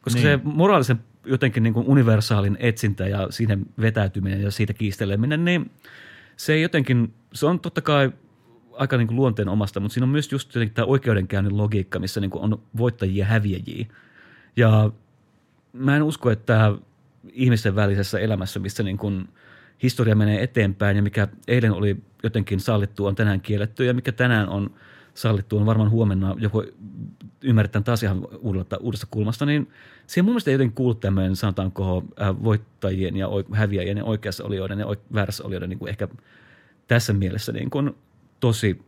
[0.02, 0.38] Koska niin.
[0.38, 5.70] se moraalisen jotenkin niin kuin universaalin etsintä ja siinä vetäytyminen ja siitä kiisteleminen, niin
[6.36, 8.12] se jotenkin, se on totta kai–
[8.72, 12.30] aika niin kuin luonteen omasta, mutta siinä on myös just tämä oikeudenkäynnin logiikka, missä niin
[12.30, 13.86] kuin on voittajia ja häviäjiä.
[14.56, 14.90] Ja
[15.72, 16.72] mä en usko, että
[17.32, 19.28] ihmisten välisessä elämässä, missä niin kuin
[19.82, 24.48] historia menee eteenpäin ja mikä eilen oli jotenkin sallittu, on tänään kielletty ja mikä tänään
[24.48, 24.70] on
[25.14, 26.64] sallittu, on varmaan huomenna joku
[27.42, 29.68] ymmärretään taas ihan uudesta, uudesta kulmasta, niin
[30.06, 32.04] siihen mun mielestä ei jotenkin kuulu tämmöinen, sanotaanko,
[32.44, 36.08] voittajien ja häviäjien ja oikeassa olijoiden ja väärässä olijoiden niin kuin ehkä
[36.88, 37.94] tässä mielessä niin kuin
[38.40, 38.84] tosi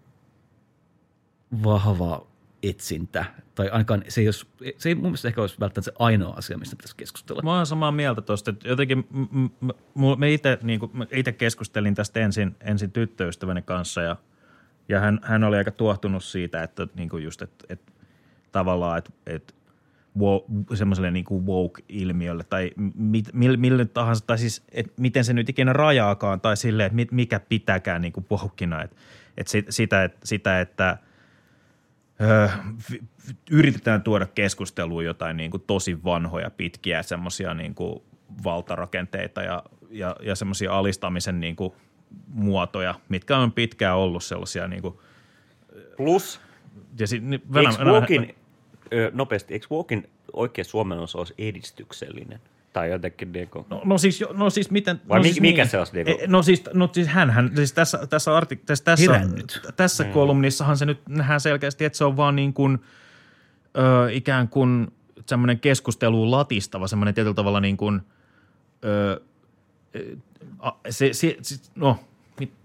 [1.64, 2.26] vahva
[2.62, 3.24] etsintä,
[3.54, 4.46] tai ainakaan se ei, olisi,
[4.78, 7.42] se ei mun mielestä ehkä olisi välttämättä se ainoa asia, mistä pitäisi keskustella.
[7.42, 10.80] Mä oon samaa mieltä tuosta, että jotenkin m- m- me itse niin
[11.38, 14.16] keskustelin tästä ensin, ensin tyttöystäväni kanssa ja,
[14.88, 17.92] ja hän, hän oli aika tuohtunut siitä, että niin kuin just, että, että
[18.52, 19.54] tavallaan, että, että
[20.74, 25.72] semmoiselle niin kuin woke-ilmiölle tai mit, mille tahansa, tai siis, että miten se nyt ikinä
[25.72, 28.96] rajaakaan tai silleen, että mikä pitääkään niin kuin wokina, että
[29.36, 30.98] että sitä, että, sitä, että
[32.20, 32.48] ö,
[33.50, 38.02] yritetään tuoda keskusteluun jotain niin kuin tosi vanhoja, pitkiä semmoisia niin kuin
[38.44, 41.72] valtarakenteita ja, ja, ja semmoisia alistamisen niin kuin
[42.26, 44.98] muotoja, mitkä on pitkään ollut sellaisia niin kuin,
[45.96, 46.40] Plus,
[46.98, 48.34] ja sit, niin, eikö Walkin,
[49.12, 52.40] nopeasti, eikö Walkin oikea suomennos olisi edistyksellinen?
[52.72, 53.66] Tai jotenkin niin kuin...
[53.70, 55.00] no, no, siis, no siis miten...
[55.08, 55.92] Vai no mikä, siis, mikä niin, se olisi?
[55.92, 56.32] Niin kuin...
[56.32, 59.20] No siis, no siis hän, hän siis tässä, tässä, artik, tässä, tässä,
[59.76, 60.10] tässä mm.
[60.10, 62.78] kolumnissahan se nyt nähdään selkeästi, että se on vaan niin kuin,
[63.78, 64.92] ö, ikään kuin
[65.26, 68.00] semmoinen keskusteluun latistava, semmoinen tietyllä tavalla niin kuin,
[68.84, 69.20] ö,
[70.90, 71.98] se, se, se, no,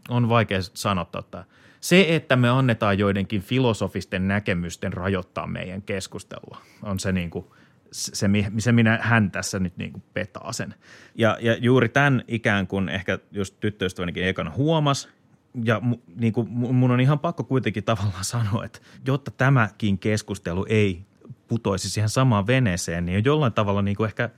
[0.10, 1.46] on vaikea sanoa että
[1.82, 7.46] Se, että me annetaan joidenkin filosofisten näkemysten rajoittaa meidän keskustelua, on se niin kuin–
[7.92, 8.28] se,
[8.58, 10.76] se minä, hän tässä nyt niin kuin petaa sen.
[11.16, 15.10] Ja, ja juuri tämän ikään kuin ehkä just tyttöystävänikin ekana huomas,
[15.64, 15.82] ja
[16.16, 21.06] niin kuin, mun on ihan pakko kuitenkin tavallaan sanoa, että jotta tämäkin keskustelu ei
[21.48, 24.30] putoisi siihen samaan veneeseen, niin jollain tavalla niin kuin ehkä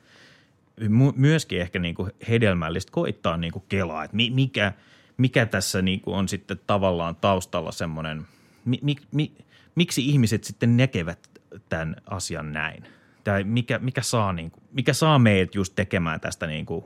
[1.15, 4.73] myöskin ehkä niin kuin hedelmällistä koittaa niin kuin kelaa, että mikä,
[5.17, 8.25] mikä tässä niin kuin on sitten tavallaan taustalla semmoinen–
[8.65, 9.31] mi, mi, mi,
[9.75, 11.29] miksi ihmiset sitten näkevät
[11.69, 12.83] tämän asian näin?
[13.23, 16.85] Tai mikä, mikä, saa, niin kuin, mikä saa meidät just tekemään tästä niin kuin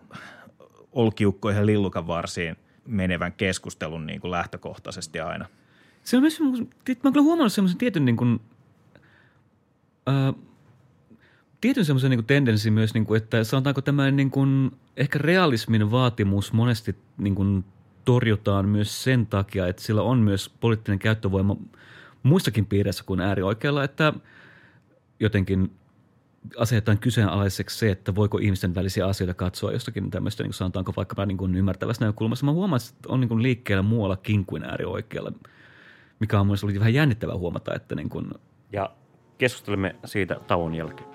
[0.91, 2.55] olkiukkoihin lillukan varsiin
[2.87, 5.45] menevän keskustelun niin kuin lähtökohtaisesti aina?
[6.03, 6.45] Se on myös, mä
[7.03, 8.39] oon kyllä huomannut semmoisen tietyn niin kuin,
[10.07, 10.33] ää,
[11.61, 16.53] tietyn semmoisen niin tendenssin myös, niin kuin, että sanotaanko tämä niin kuin, ehkä realismin vaatimus
[16.53, 17.65] monesti niin kuin,
[18.05, 21.57] torjutaan myös sen takia, että sillä on myös poliittinen käyttövoima
[22.23, 24.13] muissakin piireissä kuin äärioikealla, että
[25.19, 25.71] jotenkin
[26.57, 31.25] asetetaan kyseenalaiseksi se, että voiko ihmisten välisiä asioita katsoa jostakin tämmöistä, niin kuin sanotaanko vaikka
[31.25, 32.45] niin kuin ymmärtävästä näkökulmasta.
[32.45, 35.31] Mä huomaan, että on niin kuin liikkeellä muuallakin kuin äärioikealla,
[36.19, 38.31] mikä on mielestäni vähän jännittävää huomata, että niin kuin
[38.71, 38.89] Ja
[39.37, 41.12] keskustelemme siitä tauon jälkeen.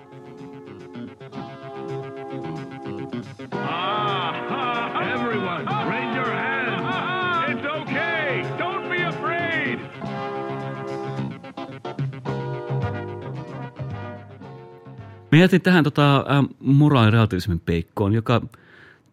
[15.31, 18.41] Me jätin tähän tota, äh, moraalirelativismin peikkoon, joka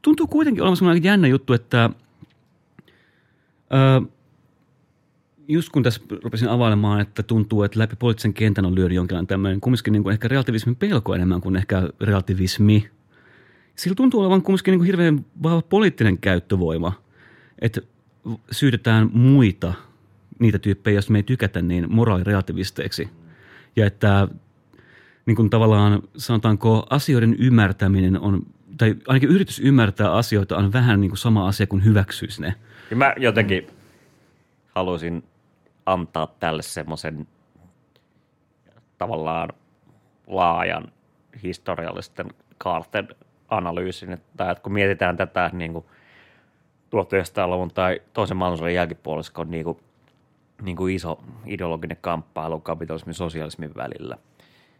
[0.03, 1.91] tuntuu kuitenkin olevan aika jännä juttu, että
[3.75, 4.09] äh,
[5.49, 9.61] just kun tässä rupesin availemaan, että tuntuu, että läpi poliittisen kentän on lyödy jonkinlainen tämmöinen
[9.61, 12.91] kumminkin niin kuin ehkä relativismin pelko enemmän kuin ehkä relativismi.
[13.77, 16.93] Sillä tuntuu olevan kumminkin niin kuin hirveän vahva poliittinen käyttövoima,
[17.59, 17.81] että
[18.51, 19.75] syytetään muita,
[20.39, 23.09] niitä tyyppejä, joista me ei tykätä, niin moraalirelativisteiksi.
[23.77, 24.29] Ja että
[25.27, 28.43] niin kuin tavallaan sanotaanko asioiden ymmärtäminen on,
[28.79, 32.55] tai ainakin yritys ymmärtää asioita on vähän niin kuin sama asia kuin hyväksyisi ne.
[32.91, 33.67] Ja mä jotenkin
[34.75, 35.25] haluaisin
[35.87, 37.27] antaa tälle semmoisen
[38.99, 39.53] tavallaan
[40.27, 40.93] laajan
[41.43, 42.27] historiallisten
[42.59, 43.09] kaarten
[43.49, 45.85] analyysin, että, että kun mietitään tätä niin kuin
[46.87, 49.79] 1900-luvun tai toisen maailmansodan jälkipuoliskon niin kuin,
[50.63, 54.19] niin kuin iso ideologinen kamppailu kapitalismin ja sosialismin välillä.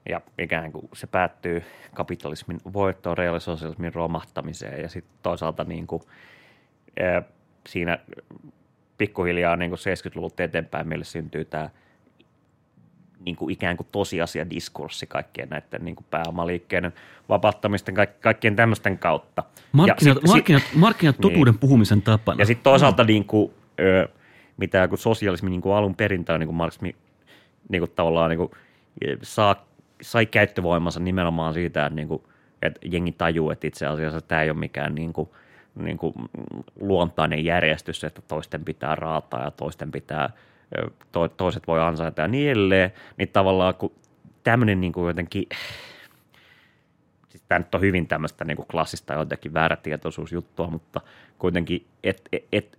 [0.09, 1.63] Ja ikään kuin se päättyy
[1.95, 6.03] kapitalismin voittoon, reaalisosialismin romahtamiseen ja sitten toisaalta niin kuin,
[7.01, 7.23] ää,
[7.69, 7.99] siinä
[8.99, 11.71] pikkuhiljaa niin kuin 70-luvulta eteenpäin meille syntyy tämä
[13.25, 16.93] niin kuin ikään kuin tosiasiadiskurssi kaikkien näiden niin kuin pääomaliikkeiden
[17.29, 19.45] vapauttamisten, kaik- kaikkien tämmöisten kautta.
[19.73, 21.59] Markkinat, ja sit- markkinat, markkinat totuuden Niin.
[21.61, 22.39] puhumisen tapana.
[22.41, 24.09] ja sitten toisaalta niin kuin, ö,
[24.57, 26.71] mitä kun sosialismi niin kuin alun perin tai niin kuin
[27.69, 28.51] niin kuin tavallaan niin kuin,
[29.23, 29.66] saa,
[30.03, 32.23] sai käyttövoimansa nimenomaan siitä, että, niin kuin,
[32.63, 35.29] että jengi tajuu, että itse asiassa tämä ei ole mikään niin kuin,
[35.75, 36.15] niin kuin
[36.81, 40.31] luontainen järjestys, että toisten pitää raataa ja toisten pitää,
[41.13, 43.93] to, toiset voi ansaita ja niin edelleen, niin tavallaan kun
[44.45, 45.47] tämmöinen niin kuin jotenkin
[47.37, 51.01] siis tämä nyt on hyvin tämmöistä niin kuin klassista jotenkin väärätietoisuusjuttua, mutta
[51.39, 52.79] kuitenkin, että et, et,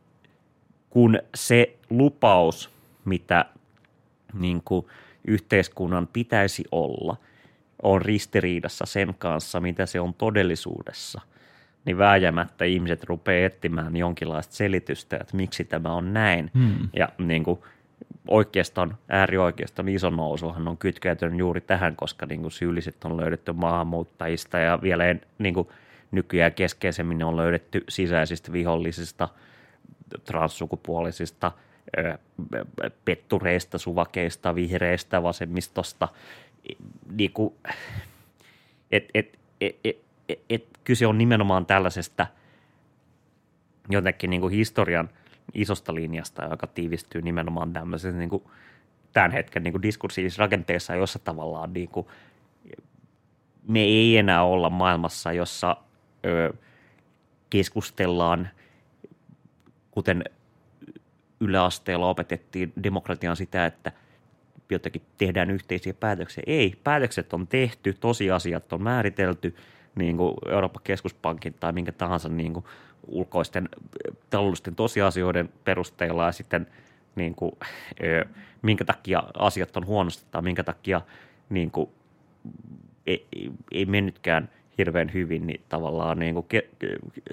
[0.90, 2.70] kun se lupaus,
[3.06, 3.46] mitä
[4.34, 4.86] niin kuin
[5.28, 7.16] yhteiskunnan pitäisi olla,
[7.84, 11.22] on ristiriidassa sen kanssa, mitä se on todellisuudessa,
[11.86, 16.52] niin vääjäämättä ihmiset rupeaa etsimään jonkinlaista selitystä, että miksi tämä on näin.
[16.54, 16.90] Hmm.
[16.96, 17.60] Ja niin kuin
[18.28, 24.58] oikeastaan, äärioikeiston iso nousuhan on kytkeytynyt juuri tähän, koska niin kuin syylliset on löydetty maahanmuuttajista
[24.58, 25.68] ja vielä en, niin kuin
[26.12, 29.30] nykyään keskeisemmin ne on löydetty sisäisistä vihollisista,
[30.26, 31.52] transsukupuolisista,
[33.06, 36.08] pettureista, suvakeista, vihreistä, vasemmistosta.
[37.12, 37.54] Niin kuin,
[38.92, 39.98] et, et, et, et,
[40.50, 42.28] et, kyse on nimenomaan tällaisesta
[43.90, 45.10] jotenkin niin kuin historian
[45.54, 48.44] isosta linjasta, joka tiivistyy nimenomaan tämmöisessä niin kuin
[49.14, 52.08] tämän hetken niin kuin diskursiivisessa rakenteessa, jossa tavallaan niin kuin,
[53.68, 55.78] me ei enää olla maailmassa, jossa
[56.26, 56.54] ö,
[57.50, 58.50] keskustellaan,
[59.92, 60.24] kuten
[61.40, 63.92] yläasteella opetettiin demokratian sitä, että
[64.70, 66.44] jotenkin tehdään yhteisiä päätöksiä.
[66.48, 69.56] Ei, päätökset on tehty, tosiasiat on määritelty
[69.96, 72.66] niin kuin Euroopan keskuspankin tai minkä tahansa niin kuin
[73.08, 73.70] ulkoisten
[74.30, 76.68] taloudellisten tosiasioiden perusteella ja sitten
[77.16, 77.52] niin kuin,
[78.62, 81.02] minkä takia asiat on huonosti tai minkä takia
[81.50, 81.90] niin kuin,
[83.08, 86.70] ei, ei- ei mennytkään hirveän hyvin, niin tavallaan niin kuin ke,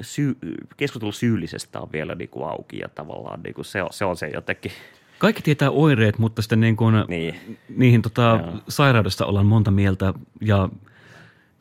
[0.01, 0.37] syy,
[0.77, 4.17] keskustelu syyllisestä on vielä niin kuin auki ja tavallaan niin kuin se, on, se on
[4.17, 4.73] se jotenkin.
[5.19, 7.59] Kaikki tietää oireet, mutta sitten niin kuin Niin.
[7.77, 8.61] niihin tota, Joo.
[8.69, 10.69] sairaudesta ollaan monta mieltä ja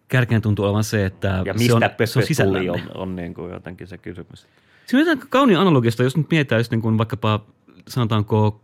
[0.08, 2.72] kärkeen tuntuu olevan se, että Ja se mistä on, se on sisällänne.
[2.72, 4.48] on, on niin kuin jotenkin se kysymys.
[4.86, 7.46] Siinä on jotain kauniin analogista, jos nyt mietitään just niin kuin vaikkapa
[7.88, 8.62] sanotaanko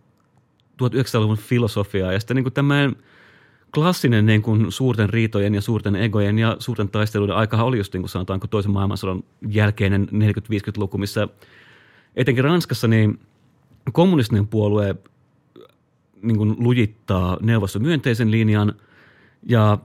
[0.83, 2.95] 1900-luvun filosofiaa ja sitten niin kuin tämmöinen
[3.73, 8.01] klassinen niin kuin suurten riitojen ja suurten egojen ja suurten taisteluiden aikahan oli just niin
[8.01, 11.27] kuin sanotaanko toisen maailmansodan jälkeinen 40-50-luku, missä
[12.15, 13.19] etenkin Ranskassa niin
[13.93, 14.95] kommunistinen puolue
[16.21, 18.73] niin kuin lujittaa neuvostomyönteisen linjan
[19.43, 19.77] ja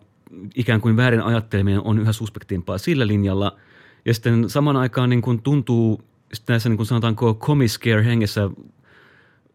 [0.55, 3.57] ikään kuin väärin ajatteleminen on yhä suspektimpaa sillä linjalla.
[4.05, 6.03] Ja sitten saman aikaan niin kuin tuntuu
[6.49, 8.51] näissä niin kuin sanotaanko comiscare hengessä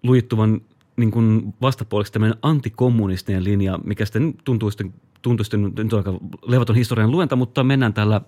[0.03, 0.61] lujittuvan
[1.00, 6.76] niin kuin vastapuoleksi tämmöinen antikommunistinen linja, mikä sitten tuntuu sitten, tuntuu sitten nyt aika levoton
[6.76, 8.22] historian luenta, mutta mennään tällä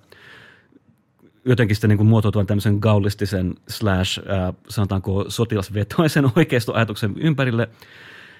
[1.46, 7.70] jotenkin sitten niin muotoutuvan tämmöisen gaulistisen slash, äh, sanotaanko sotilasvetoisen oikeistoajatuksen ympärille.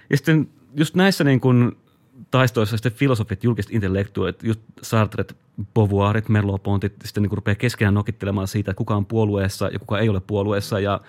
[0.10, 1.78] Ja sitten just näissä niin kuin
[2.32, 5.38] taistoissa sitten filosofit, julkiset intellektuaalit, just Sartret,
[5.74, 10.00] Beauvoirit, Merleau-Pontit sitten niin kuin rupeaa keskenään nokittelemaan siitä, että kuka on puolueessa ja kuka
[10.00, 10.80] ei ole puolueessa.
[10.80, 11.02] Ja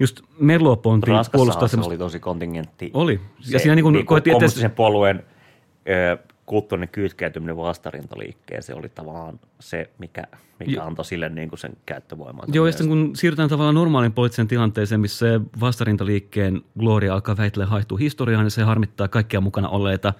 [0.00, 1.90] just Merleau-Ponti puolustaa se semmoista...
[1.90, 2.90] oli tosi kontingentti.
[2.94, 3.20] Oli.
[3.40, 5.22] Se, Ja siinä niin kuin niin kuin kommunistisen puolueen
[5.88, 10.22] ö, kulttuurinen kytkeytyminen vastarintaliikkeen, se oli tavallaan se, mikä,
[10.58, 12.44] mikä Jo- antoi sille niin kuin sen käyttövoiman.
[12.52, 17.66] Joo, ja sitten kun siirrytään tavallaan normaalin poliittiseen tilanteeseen, missä se vastarintaliikkeen gloria alkaa väitellä
[17.66, 20.14] haihtua historiaan, niin se harmittaa kaikkia mukana olleita.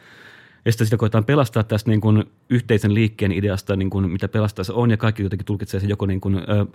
[0.64, 4.64] Ja sitten sitä koetaan pelastaa tästä niin kuin yhteisen liikkeen ideasta, niin kuin mitä pelastaa
[4.64, 6.66] se on, ja kaikki jotenkin tulkitsee sen joko niin kuin, ö,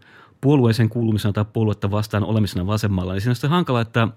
[0.42, 3.14] puolueeseen kuulumisena tai puoluetta vastaan olemisena vasemmalla.
[3.14, 4.08] Niin siinä on sitten hankala, että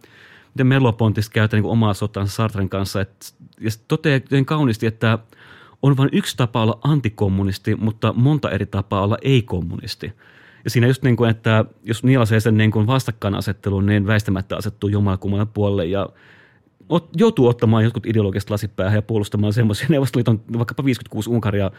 [0.54, 3.00] miten Merleau-Pontis käyttää niin omaa sotaansa Sartren kanssa.
[3.00, 5.18] Et, ja se toteaa kauniisti, että
[5.82, 10.12] on vain yksi tapa olla antikommunisti, mutta monta eri tapaa olla ei-kommunisti.
[10.64, 14.90] Ja siinä just niin kuin, että jos nielaisee sen niin kuin vastakkainasettelun, niin väistämättä asettuu
[14.90, 16.08] jomalakummalle puolelle ja
[16.88, 21.70] ot, joutuu ottamaan jotkut ideologiset lasit päähän ja puolustamaan semmoisia Neuvostoliiton vaikkapa 56 Unkaria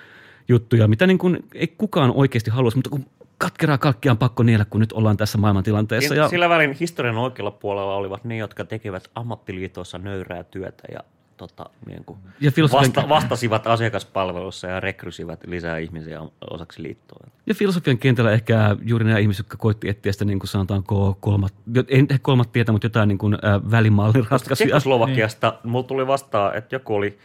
[0.48, 3.06] juttuja, mitä niin kuin ei kukaan oikeasti haluaisi, mutta kun
[3.38, 6.16] katkeraa kalkkia on pakko niellä, kun nyt ollaan tässä maailmantilanteessa.
[6.16, 6.24] Ja...
[6.24, 11.00] Ja, Sillä välin historian oikealla puolella olivat ne, jotka tekevät ammattiliitoissa nöyrää työtä ja
[11.40, 16.22] tota, niin kuin Ja filosofian- vasta, vastasivat asiakaspalvelussa ja rekrysivät lisää ihmisiä
[16.52, 17.28] osaksi liittoa.
[17.46, 21.54] ja filosofian kentällä ehkä juuri nämä ihmiset, jotka koitti etsiä sitä niin kuin sanotaanko kolmat,
[21.88, 24.56] ei ehkä kolmat tietä, mutta jotain niin kuin, äh, välimallin ratkaisuja.
[24.68, 25.72] Tsekoslovakiasta niin.
[25.72, 27.18] mulla tuli vastaan, että joku oli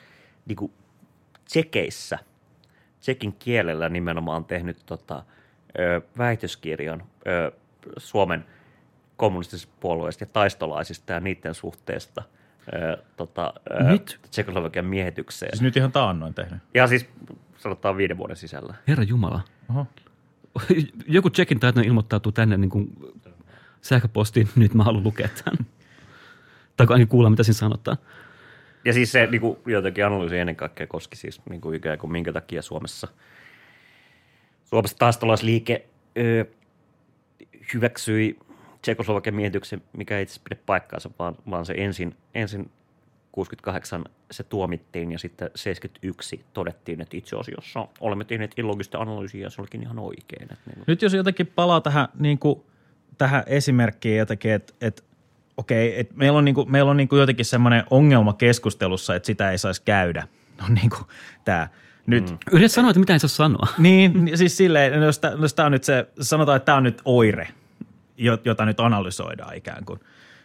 [0.47, 0.73] niin kuin
[1.45, 2.19] tsekeissä,
[3.01, 5.25] tsekin kielellä nimenomaan tehnyt tota,
[5.79, 7.53] ö, väitöskirjan ö,
[7.97, 8.45] Suomen
[9.17, 12.23] kommunistisesta puolueesta ja taistolaisista ja niiden suhteesta
[12.73, 14.21] ö, tota, ö, Nyt?
[14.31, 15.53] Tsekoslovakian miehitykseen.
[15.53, 16.59] Siis nyt ihan taannoin tehnyt.
[16.75, 17.07] Ja siis
[17.59, 18.75] sanotaan viiden vuoden sisällä.
[18.89, 19.41] Herra Jumala.
[19.71, 19.87] Oho.
[21.07, 22.89] Joku tsekin taitoinen ilmoittautuu tänne niin kuin
[23.81, 25.67] sähköpostiin, nyt mä haluan lukea tämän.
[26.77, 27.97] Tai ainakin kuulla, mitä siinä sanotaan.
[28.85, 32.13] Ja siis se niin kuin, jotenkin analyysi ennen kaikkea koski siis niin kuin ikään kuin
[32.13, 33.09] minkä takia Suomessa,
[34.65, 35.87] Suomessa taistolaisliike
[36.19, 36.45] ö,
[37.75, 38.39] hyväksyi
[38.85, 42.71] Tsekoslovakian miehityksen, mikä ei itse pidä paikkaansa, vaan, vaan se ensin, ensin
[43.33, 49.51] 68 se tuomittiin ja sitten 71 todettiin, että itse asiassa olemme tehneet illogista analyysiä ja
[49.51, 50.43] se olikin ihan oikein.
[50.43, 52.63] Että niin kuin, Nyt jos jotenkin palaa tähän, niin kuin,
[53.19, 55.03] tähän esimerkkiin jotenkin, että, että
[55.57, 59.27] okei, että meillä on, niin kuin, meillä on niin kuin jotenkin semmoinen ongelma keskustelussa, että
[59.27, 60.29] sitä ei saisi käydä.
[60.61, 61.05] No niin kuin
[61.45, 61.69] tämä.
[62.07, 62.39] Nyt, mm.
[62.53, 63.67] Yritä sanoa, että mitä ei saa sanoa.
[63.79, 67.03] Niin, siis silleen, jos tämä, jos tämä on nyt se, sanotaan, että tämä on nyt
[67.05, 67.49] oire,
[68.45, 70.01] jota nyt analysoidaan ikään kuin.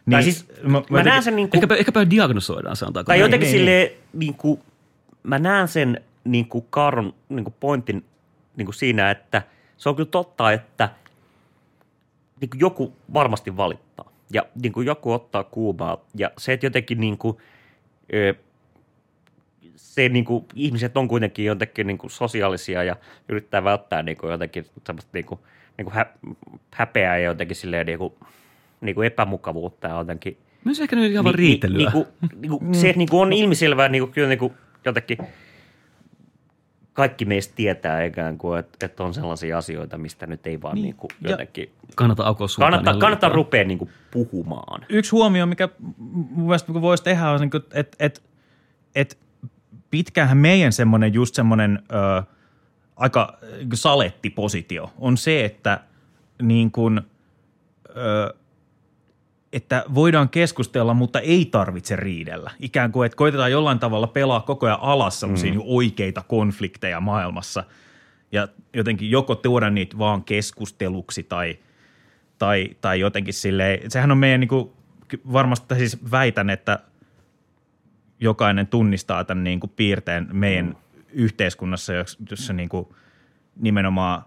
[0.05, 3.07] Niin, tai siis, mä, mä näen sen niin kuin, Ehkäpä, ehkäpä diagnosoidaan, sanotaanko.
[3.07, 3.27] Tai näin.
[3.27, 4.61] jotenkin niin, niin, silleen, niin kuin,
[5.23, 8.05] mä näen sen niin kuin Kaaron niin kuin pointin
[8.55, 9.41] niin kuin siinä, että
[9.77, 10.89] se on kyllä totta, että
[12.41, 14.11] niin kuin joku varmasti valittaa.
[14.33, 15.97] Ja niin kuin joku ottaa kuumaa.
[16.15, 17.37] Ja se, että jotenkin niin kuin,
[18.13, 18.33] ö,
[19.75, 22.95] se niin kuin, ihmiset on kuitenkin jotenkin niin kuin sosiaalisia ja
[23.29, 25.39] yrittää välttää niin kuin jotenkin semmoista niin kuin,
[25.79, 26.05] niin kuin hä,
[26.73, 28.13] häpeää ja jotenkin silleen niin kuin,
[28.81, 31.91] niin kuin epämukavuutta ja jotenkin– Myös ehkä nyt ihan vaan riitelyä.
[31.93, 34.53] Niin, niin, niin, niin, se, että niin on ilmiselvää, niin kuin, kyllä niin kuin,
[34.85, 35.17] jotenkin
[36.93, 40.83] kaikki meistä tietää ikään kuin, että, että on sellaisia asioita, mistä nyt ei vaan Niin,
[40.83, 41.71] niin, kuin, jotenkin...
[41.95, 42.71] kannata aukoa suuntaan.
[42.71, 43.35] Kannattaa, kannattaa liikaa.
[43.35, 44.85] rupea niin kuin, puhumaan.
[44.89, 48.23] yksi huomio, mikä mun mielestä niin voisi tehdä, on, että et,
[48.95, 49.17] et
[49.91, 52.23] pitkäänhän meidän semmoinen just semmoinen ö,
[52.99, 55.79] aika niin kuin salettipositio on se, että
[56.41, 57.01] niin kuin,
[57.89, 58.33] ö,
[59.53, 62.51] että voidaan keskustella, mutta ei tarvitse riidellä.
[62.59, 65.61] Ikään kuin, että koitetaan jollain tavalla pelaa koko ajan alas sellaisia mm.
[65.63, 67.63] oikeita konflikteja maailmassa
[68.31, 71.57] ja jotenkin joko tuoda niitä vaan keskusteluksi tai,
[72.37, 74.69] tai, tai jotenkin silleen, sehän on meidän niin kuin,
[75.33, 76.79] varmasti siis väitän, että
[78.19, 80.75] jokainen tunnistaa tämän niin kuin piirteen meidän mm.
[81.13, 82.87] Yhteiskunnassa, jos- jossa niin kuin
[83.55, 84.21] nimenomaan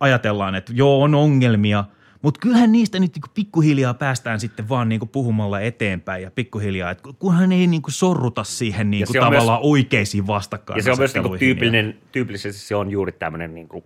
[0.00, 1.84] ajatellaan, että joo, on ongelmia,
[2.22, 7.08] mutta kyllähän niistä nyt niinku pikkuhiljaa päästään sitten vaan niinku puhumalla eteenpäin ja pikkuhiljaa, että
[7.18, 10.76] kunhan ei niinku sorruta siihen niinku se on tavallaan oikeisiin vastakkain.
[10.78, 13.84] Ja se on myös niin kuin, tyypillinen, tyypillisesti se on juuri tämmöinen niin kuin,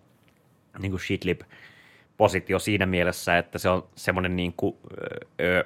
[0.78, 5.64] niin kuin shitlip-positio siinä mielessä, että se on semmoinen niin kuin, ö, ö,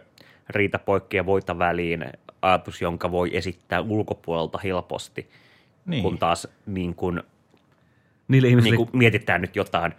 [0.49, 2.05] riita poikki ja voita väliin
[2.43, 5.29] ajatus, jonka voi esittää ulkopuolelta helposti,
[5.87, 6.03] Niin.
[6.03, 7.23] kun taas niin kun,
[8.29, 9.93] Niille ihmisille, niin kun mietitään nyt jotain,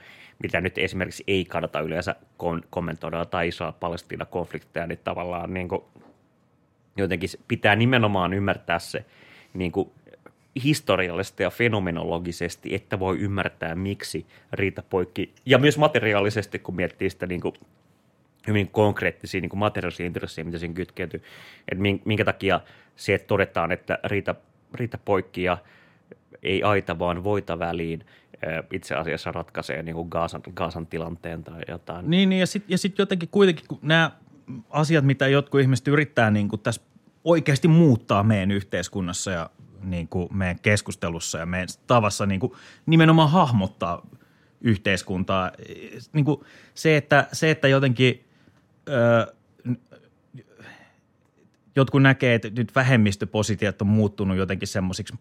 [0.43, 5.85] mitä nyt esimerkiksi ei kannata yleensä kon- kommentoida tai Israel-Palestiina-konflikteja, niin tavallaan niin kun,
[6.97, 9.05] jotenkin pitää nimenomaan ymmärtää se
[9.53, 9.91] niin kuin
[10.63, 17.41] historiallisesti ja fenomenologisesti, että voi ymmärtää, miksi riitapoikki, ja myös materiaalisesti, kun miettii sitä niin
[17.41, 17.53] kuin
[18.47, 21.23] hyvin konkreettisia niin kuin materiaalisia intressejä, mitä siinä kytkeytyy,
[21.71, 22.59] että min- minkä takia
[22.95, 24.35] se, että todetaan, että riita,
[24.73, 25.57] riita poikki ja
[26.43, 28.05] ei aita, vaan voita väliin,
[28.71, 32.09] itse asiassa ratkaisee niin kuin Gaasan, Gaasan tilanteen tai jotain.
[32.09, 34.11] Niin, niin ja sitten ja sit jotenkin kuitenkin, kun nämä
[34.69, 36.81] asiat, mitä jotkut ihmiset yrittää niin kuin tässä
[37.23, 39.49] oikeasti muuttaa meidän yhteiskunnassa ja
[39.83, 42.53] niin kuin meidän keskustelussa ja meidän tavassa niin kuin
[42.85, 44.07] nimenomaan hahmottaa
[44.61, 45.51] yhteiskuntaa.
[46.13, 46.41] Niin kuin
[46.73, 48.25] se, että, se, että jotenkin
[48.89, 49.33] ö,
[51.77, 55.13] jotkut näkee, että nyt vähemmistöpositiot on muuttunut jotenkin semmoisiksi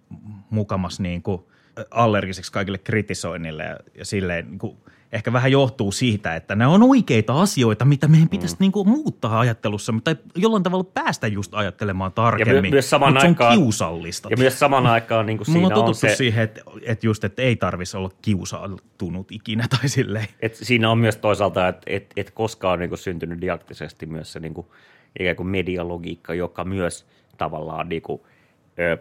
[0.50, 1.42] mukamas niin kuin
[1.90, 4.76] allergiseksi kaikille kritisoinnille ja, ja silleen niin kuin,
[5.12, 8.58] ehkä vähän johtuu siitä, että nämä on oikeita asioita, mitä meidän pitäisi mm.
[8.60, 13.26] niin kuin, muuttaa ajattelussa, tai jollain tavalla päästä just ajattelemaan tarkemmin, myös samaan mutta se
[13.26, 14.28] on aikaan- kiusallista.
[14.30, 17.06] Ja myös samaan aikaan niin kuin Mulla on siinä on totuttu se, siihen, että, että
[17.06, 20.26] just, että ei tarvitsisi olla kiusaantunut ikinä tai silleen.
[20.40, 24.40] Et siinä on myös toisaalta, että et, et koska on niinku syntynyt didaktisesti myös se
[24.40, 24.74] niinku,
[25.20, 27.06] ikään kuin medialogiikka, joka myös
[27.38, 28.26] tavallaan niinku,
[28.78, 28.98] ö,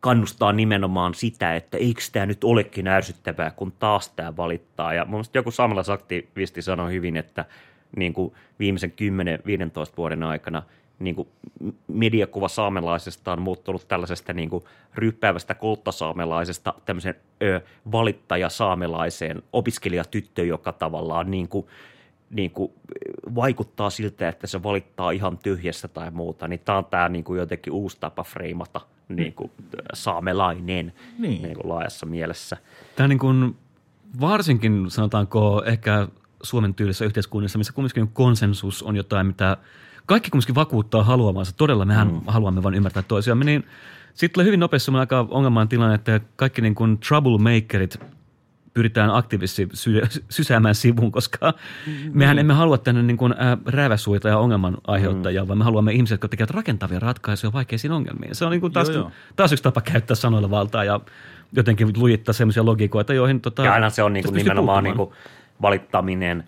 [0.00, 4.94] kannustaa nimenomaan sitä, että eikö tämä nyt olekin ärsyttävää, kun taas tämä valittaa.
[4.94, 7.44] Ja mun joku saamelaisaktivisti sanoi hyvin, että
[7.96, 8.92] niin kuin viimeisen
[9.90, 10.62] 10-15 vuoden aikana
[10.98, 11.28] niin kuin
[11.88, 17.60] mediakuva saamelaisesta on muuttunut tällaisesta niin kuin ryppäävästä kulttasaamelaisesta tämmöisen ö,
[17.92, 21.66] valittaja-saamelaiseen opiskelijatyttö, joka tavallaan niin kuin,
[22.30, 22.72] niin kuin
[23.34, 27.38] vaikuttaa siltä, että se valittaa ihan tyhjässä tai muuta, niin tämä on tämä niin kuin
[27.38, 29.50] jotenkin uusi tapa freimata niin kuin
[29.94, 31.42] saamelainen Niin.
[31.42, 32.56] niin kuin laajassa mielessä.
[32.96, 33.56] Tämä niin kuin,
[34.20, 36.08] varsinkin sanotaanko ehkä
[36.42, 39.56] Suomen tyylisessä yhteiskunnassa, missä kumminkin konsensus on jotain, mitä
[40.06, 41.52] kaikki kumminkin vakuuttaa haluamansa.
[41.56, 42.20] Todella mehän mm.
[42.26, 43.64] haluamme vain ymmärtää toisiamme, niin
[44.14, 48.00] sitten tulee hyvin nopeasti aika ongelman tilanne, että kaikki niin kuin troublemakerit
[48.78, 51.54] pyritään aktiivisesti sy- sysäämään sivuun, koska
[52.12, 55.48] mehän emme halua tänne niin kuin, äh, rääväsuita ja ongelman aiheuttajia, mm.
[55.48, 58.34] vaan me haluamme ihmisiä, jotka tekevät rakentavia ratkaisuja vaikeisiin ongelmiin.
[58.34, 59.10] Se on niin kuin taas, Joo, joo.
[59.36, 61.00] taas yksi tapa käyttää sanoilla valtaa ja
[61.52, 65.10] jotenkin lujittaa sellaisia logiikoita, joihin tota, Ja aina se on niin kuin nimenomaan niin kuin
[65.62, 66.44] valittaminen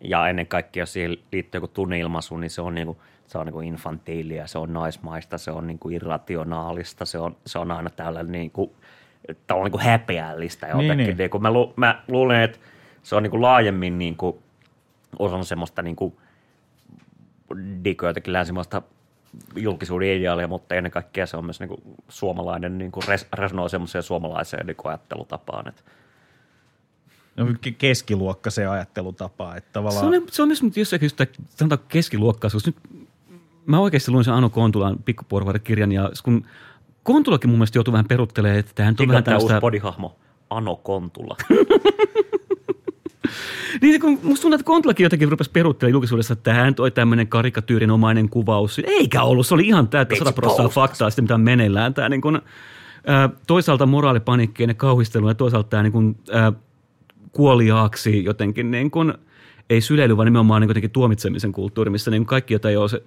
[0.00, 3.46] ja ennen kaikkea jos siihen liittyy joku tunneilmaisu, niin se on, niin kuin, se on
[3.46, 7.90] niin infantiilia, se on naismaista, se on niin kuin irrationaalista, se on, se on aina
[7.90, 8.70] tällainen niin kuin,
[9.46, 10.88] tavallaan niin kuin häpeällistä jotenkin.
[10.88, 11.16] Niin, Niin, niin.
[11.18, 11.30] niin.
[11.30, 12.58] Kun mä, lu, mä luulen, että
[13.02, 14.36] se on niin kuin laajemmin niin kuin,
[15.18, 16.16] osana semmoista niin kuin,
[17.84, 18.82] diko jotenkin länsimaista
[19.56, 23.70] julkisuuden ideaalia, mutta ennen kaikkea se on myös niin kuin, suomalainen, niin kuin res, resonoi
[23.70, 25.68] semmoiseen suomalaiseen niin kuin ajattelutapaan.
[25.68, 25.82] Että
[27.36, 30.06] No, ke- keskiluokka se ajattelutapa, että Se tavallaan...
[30.14, 32.66] on, se on myös nyt jossakin sitä, sanotaan keskiluokkaisuus.
[32.66, 32.76] Nyt
[33.66, 36.46] mä oikeasti luin sen Anu Kontulan pikkuporvarikirjan ja kun
[37.04, 39.60] Kontulakin mun mielestä joutuu vähän peruttelemaan, että tämähän on vähän tämä tämmöistä...
[39.60, 40.16] bodihahmo?
[40.50, 41.36] Ano Kontula.
[43.80, 47.28] Niin kun musta tuntuu, että Kontulakin jotenkin rupesi peruttelemaan julkisuudessa, että tämä nyt oli tämmöinen
[47.28, 48.80] karikatyyrinomainen kuvaus.
[48.86, 51.94] Eikä ollut, se oli ihan täyttä Vitsi, 100 prosenttia faktaa sitä, mitä on meneillään.
[51.94, 56.52] Tämä niin kun, ä, toisaalta moraalipaniikkien ja kauhistelun ja toisaalta tämä niin kun, ä,
[57.32, 59.14] kuoliaaksi jotenkin niin kun,
[59.70, 63.02] ei syleily, vaan nimenomaan niin jotenkin tuomitsemisen kulttuuri, missä niin kaikki, joita ei ole se,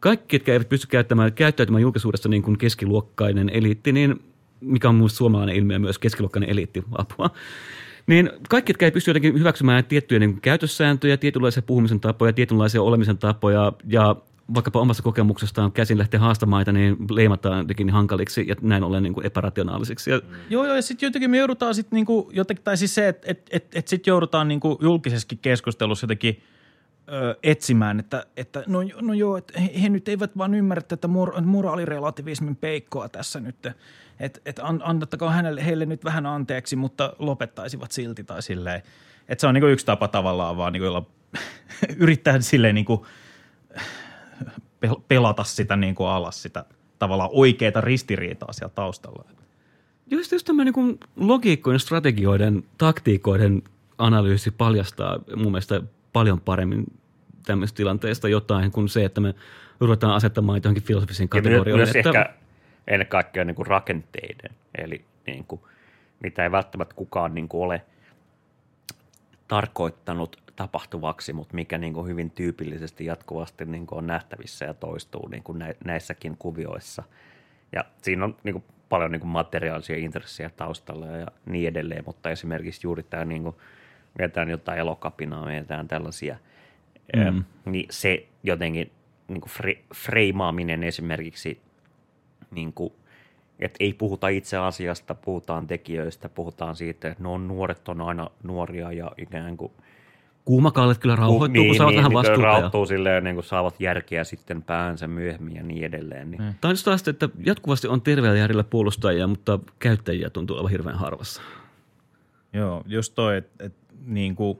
[0.00, 4.22] kaikki, jotka eivät pysty käyttämään, käyttäytymään julkisuudessa niin kuin keskiluokkainen eliitti, niin
[4.60, 7.30] mikä on minusta suomalainen ilmiö myös, keskiluokkainen eliitti, apua.
[8.06, 12.82] Niin kaikki, jotka ei pysty jotenkin hyväksymään tiettyjä niin kuin käytössääntöjä, tietynlaisia puhumisen tapoja, tietynlaisia
[12.82, 14.16] olemisen tapoja ja
[14.54, 19.26] vaikkapa omasta kokemuksestaan käsin lähteä haastamaita, niin leimataan jotenkin hankaliksi ja näin ollen niin kuin
[19.26, 20.10] epärationaalisiksi.
[20.10, 20.20] Ja
[20.50, 23.48] Joo, joo, ja sitten jotenkin me joudutaan sitten niinku jotenkin, tai siis se, että et,
[23.50, 26.42] et, et sitten joudutaan niinku julkisessakin keskustelussa jotenkin
[27.42, 31.40] etsimään, että, että no, no joo, että he, he nyt eivät vaan ymmärrä tätä mor-
[31.40, 33.56] moraalirelativismin peikkoa tässä nyt,
[34.20, 38.82] että et an, antattakaa hänelle, heille nyt vähän anteeksi, mutta lopettaisivat silti tai silleen.
[39.28, 41.06] Että se on niinku yksi tapa tavallaan vaan niinku, jolla
[41.96, 43.06] yrittää silleen niinku
[44.86, 46.64] pel- pelata sitä niinku alas, sitä
[46.98, 49.24] tavallaan oikeaa ristiriitaa siellä taustalla.
[50.10, 53.62] Just, just tämmöinen niin logiikkojen, strategioiden, taktiikoiden
[53.98, 55.82] analyysi paljastaa mun mielestä
[56.12, 56.84] paljon paremmin
[57.46, 59.34] tämmöistä tilanteesta jotain kuin se, että me
[59.80, 61.76] ruvetaan asettamaan johonkin filosofisiin my- kategorioihin.
[61.76, 62.34] myös että, ehkä
[62.86, 65.60] ennen kaikkea niin kuin rakenteiden, eli niin kuin,
[66.20, 67.82] mitä ei välttämättä kukaan niin kuin ole
[69.48, 75.28] tarkoittanut tapahtuvaksi, mutta mikä niin kuin hyvin tyypillisesti jatkuvasti niin kuin on nähtävissä ja toistuu
[75.28, 77.02] niin kuin nä- näissäkin kuvioissa.
[77.72, 82.30] Ja siinä on niin kuin paljon niin kuin materiaalisia intressejä taustalla ja niin edelleen, mutta
[82.30, 83.56] esimerkiksi juuri tämä, niin kuin,
[84.18, 86.36] mietitään jotain elokapinaa, mietitään tällaisia,
[87.16, 87.44] mm.
[87.64, 88.90] niin se jotenkin
[89.28, 91.60] niin kuin fre- freimaaminen esimerkiksi,
[92.50, 92.92] niin kuin,
[93.58, 98.92] että ei puhuta itse asiasta, puhutaan tekijöistä, puhutaan siitä, että no nuoret on aina nuoria
[98.92, 99.72] ja ikään kuin–
[100.44, 102.40] Kuumakallet kyllä rauhoittuu, kun saavat vähän niin vastuuta.
[102.40, 106.30] ja- rauhoittuu silleen, niin kuin saavat järkeä sitten päänsä myöhemmin ja niin edelleen.
[106.30, 106.38] Niin.
[106.38, 110.98] Tämä on just taas, että jatkuvasti on terveellä järjellä puolustajia, mutta käyttäjiä tuntuu olevan hirveän
[110.98, 111.42] harvassa.
[112.52, 113.74] Joo, just toi, että et,
[114.06, 114.58] niin kuin,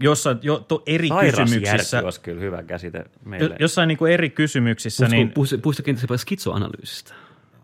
[0.00, 3.48] jossain jo, to, eri Sairas kysymyksissä, olisi kyllä hyvä käsite meille.
[3.48, 7.14] jo- jossain niin kuin eri kysymyksissä, Puhuisiko, niin puhuisiko skitsoanalyysistä?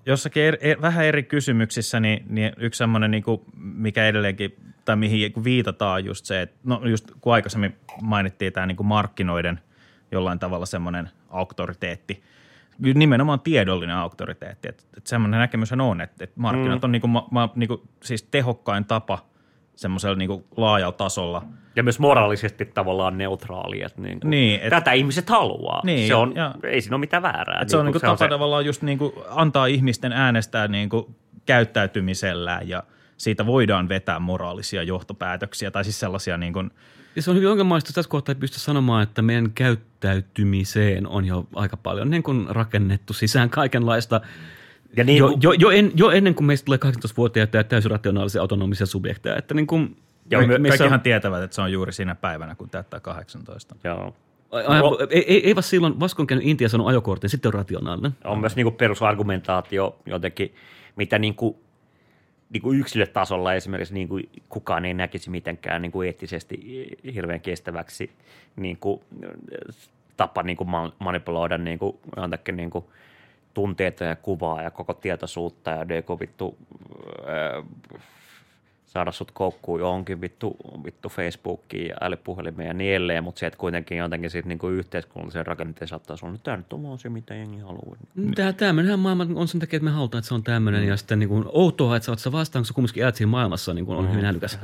[0.07, 4.97] jossakin er, er, vähän eri kysymyksissä, niin, niin yksi semmoinen, niin kuin, mikä edelleenkin, tai
[4.97, 8.87] mihin niin kuin viitataan just se, että no just kun aikaisemmin mainittiin tämä niin kuin
[8.87, 9.61] markkinoiden
[10.12, 12.22] jollain tavalla semmoinen auktoriteetti,
[12.95, 16.85] nimenomaan tiedollinen auktoriteetti, että, että semmoinen näkemyshän on, että, että markkinat mm.
[16.85, 19.26] on niin kuin, ma, ma, niin kuin, siis tehokkain tapa
[19.81, 21.43] semmoisella niin kuin laajalla tasolla–
[21.76, 23.83] Ja myös moraalisesti tavallaan neutraali.
[23.83, 25.81] Että niin kuin, Niin, et- tätä ihmiset haluaa.
[25.85, 27.61] Niin, se on, ja- ei siinä ole mitään väärää.
[27.62, 31.14] Et se on, Niin niinku kuin tapa tavallaan just niinku antaa ihmisten äänestää niinku
[31.47, 32.83] käyttäytymisellään ja
[33.16, 36.70] siitä voidaan vetää moraalisia johtopäätöksiä tai siis sellaisia niin kuin,
[37.16, 41.24] Ja se on hyvin ongelmallista, että tässä kohtaa ei pysty sanomaan, että meidän käyttäytymiseen on
[41.24, 44.20] jo aika paljon niin kuin rakennettu sisään kaikenlaista.
[44.97, 47.91] Ja niin jo, kuin- jo, jo, en, jo ennen kuin meistä tulee 18-vuotiaita ja täysin
[47.91, 49.36] rationaalisia autonomisia subjekteja.
[49.36, 49.97] Että niin kuin,
[50.30, 53.76] Ja kaikki, me- kaikkihan tietävät, että se on juuri siinä päivänä, kun täyttää 18.
[53.84, 54.14] Joo.
[54.51, 54.80] Ai- ai-
[55.11, 58.12] ei, ei, ei vasta silloin, vasta kun on käynyt Intia sanonut ajokortin, sitten on rationaalinen.
[58.24, 60.55] on myös niin kuin perusargumentaatio jotenkin,
[60.97, 61.57] mitä niin kuin,
[62.51, 66.61] niin kuin yksilötasolla esimerkiksi niin kuin kukaan ei näkisi mitenkään niin kuin eettisesti
[67.14, 68.11] hirveän kestäväksi
[68.57, 69.01] niin kuin,
[70.16, 72.84] tapa niin kuin ma- manipuloida niin kuin, jotakin niin kuin
[73.55, 76.59] tunteita ja kuvaa ja koko tietoisuutta ja DK vittu
[77.27, 77.63] ää,
[78.87, 83.59] saada sut koukkuun johonkin vittu, vittu Facebookiin ja älypuhelimeen ja niin edelleen, mutta se, että
[83.59, 87.59] kuitenkin jotenkin sit niinku yhteiskunnallisen rakenteen saattaa sanoa, että tämä nyt on se, mitä jengi
[87.59, 87.97] haluaa.
[88.35, 90.87] Tämä, tämmöinenhän maailma on sen takia, että me halutaan, että se on tämmöinen.
[90.87, 93.31] Ja sitten niin kuin, outoa, että sä oot se vastaan, kun sä kumminkin elät siinä
[93.31, 94.59] maailmassa, niin kuin on hyvin älykäs.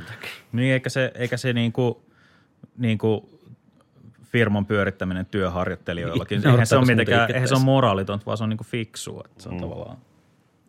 [0.51, 1.95] Niin eikä se, eikä se niin kuin,
[2.77, 3.21] niin kuin
[4.31, 8.49] firman pyörittäminen työharjoittelijoillakin, Niin, eihän se, on mitenkään, eihän se on moraalitonta, vaan se on
[8.49, 9.21] niin kuin fiksua.
[9.25, 9.97] Että se on tavallaan.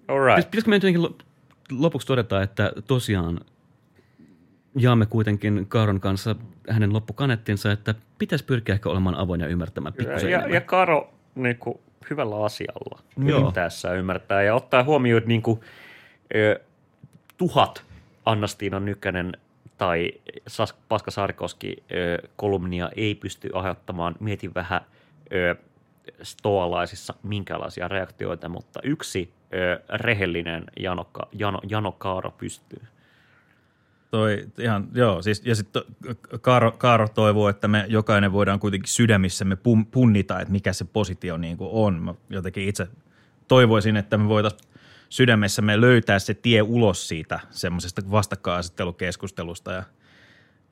[0.09, 0.51] All right.
[0.51, 1.17] Pitäisikö meidän jotenkin lo-
[1.71, 3.41] lopuksi todeta, että tosiaan
[4.77, 6.37] jaamme kuitenkin Kaaron kanssa
[6.69, 10.55] hänen loppukanettinsa, että pitäisi pyrkiä ehkä olemaan avoin ja ymmärtämään pikkusen Ja, enemmän.
[10.55, 11.79] ja Karo niin kuin,
[12.11, 13.41] hyvällä asialla Joo.
[13.41, 15.61] yrittäessä ymmärtää ja ottaa huomioon, että niin kuin,
[16.35, 16.61] ö,
[17.37, 17.85] tuhat
[18.25, 19.33] Annastiina Nykänen
[19.79, 20.13] tai
[20.89, 24.15] Paska Saarikoski ö, kolumnia ei pysty aiheuttamaan.
[24.21, 24.81] Mietin vähän
[26.23, 29.33] stoalaisissa minkälaisia reaktioita, mutta yksi
[29.95, 32.83] rehellinen Jano, Ka- Jano, Jano Kaaro pystyy.
[34.11, 35.83] Toi, ihan, joo, siis, ja sitten
[36.41, 41.37] Kaaro, Kaaro toivoo, että me jokainen voidaan kuitenkin sydämissämme pun, punnita, että mikä se positio
[41.37, 42.03] niin kuin on.
[42.03, 42.87] Mä jotenkin itse
[43.49, 44.68] toivoisin, että me voitaisiin
[45.09, 49.83] sydämessämme löytää se tie ulos siitä semmoisesta vastakkainasettelukeskustelusta ja,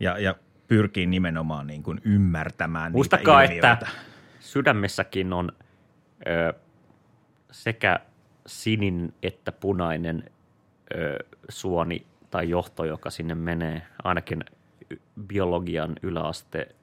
[0.00, 0.34] ja, ja
[0.68, 3.72] pyrkii nimenomaan niin kuin ymmärtämään Muistakaa, niitä ilmiöitä.
[3.72, 3.88] että
[4.40, 5.52] sydämessäkin on
[6.26, 6.54] ö,
[7.50, 8.00] sekä
[8.46, 10.30] sinin että punainen
[10.94, 11.18] ö,
[11.48, 14.44] suoni tai johto, joka sinne menee, ainakin
[15.26, 16.74] biologian yläaste,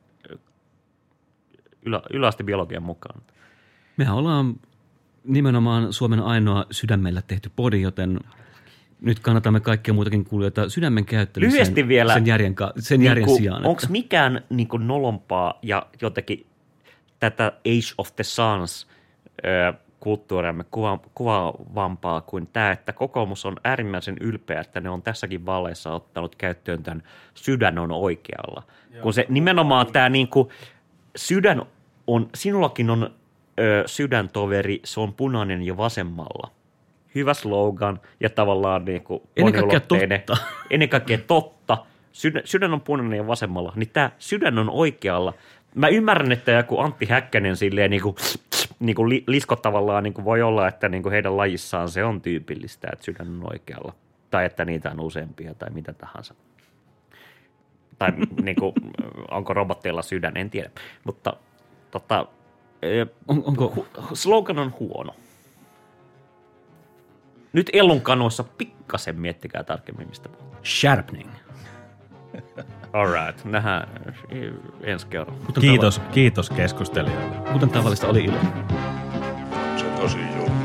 [1.85, 3.21] ylä, yläaste biologian mukaan.
[3.97, 4.55] Mehän ollaan
[5.23, 8.19] nimenomaan Suomen ainoa sydämellä tehty podi, joten
[9.01, 12.13] nyt kannatamme kaikkia muutakin kuulijoita sydämen käyttämiseen Lyhyesti vielä.
[12.13, 13.65] sen järjen, ka- sen järjen sijaan.
[13.65, 16.45] Onko mikään niin kuin nolompaa ja jotenkin
[17.19, 18.87] tätä Age of the Suns
[19.45, 25.45] ö, kulttuuriamme kuva, kuvaavampaa kuin tämä, että kokoomus on äärimmäisen ylpeä, että ne on tässäkin
[25.45, 27.03] vaaleissa ottanut käyttöön tämän
[27.33, 28.63] sydän on oikealla.
[28.91, 29.03] Joo.
[29.03, 30.49] Kun se nimenomaan tämä niin kuin,
[31.15, 31.61] sydän
[32.07, 33.11] on, sinullakin on
[33.59, 36.51] ö, sydäntoveri, se on punainen ja vasemmalla.
[37.15, 40.37] Hyvä slogan ja tavallaan niin kuin Ennen kaikkea totta.
[40.69, 41.77] Ennen kaikkea totta.
[42.11, 45.33] Sydän, sydän on punainen ja vasemmalla, niin tämä sydän on oikealla.
[45.75, 48.15] Mä ymmärrän, että joku Antti Häkkänen silleen niin kuin,
[48.79, 52.03] niin kuin li, lisko tavallaan niin kuin voi olla, että niin kuin heidän lajissaan se
[52.03, 53.93] on tyypillistä, että sydän on oikealla.
[54.29, 56.35] Tai että niitä on useampia tai mitä tahansa.
[57.99, 58.11] Tai
[58.43, 58.73] niin kuin,
[59.31, 60.69] onko robotteilla sydän, en tiedä.
[61.03, 61.33] Mutta
[61.91, 62.27] tota,
[63.27, 65.15] On, onko, hu- slogan on huono.
[67.53, 70.65] Nyt Ellun kanoissa pikkasen miettikää tarkemmin, mistä puhutaan.
[70.65, 71.29] sharpening.
[72.93, 73.45] All right.
[73.45, 73.89] Nähdään
[74.83, 75.39] ensi kerralla.
[75.61, 77.37] Kiitos, kiitos keskustelijoille.
[77.53, 78.37] Kuten tavallista oli ilo.
[78.37, 80.63] On se tosi julma.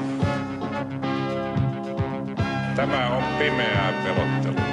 [2.76, 4.67] Tämä on pimeää pelottelua.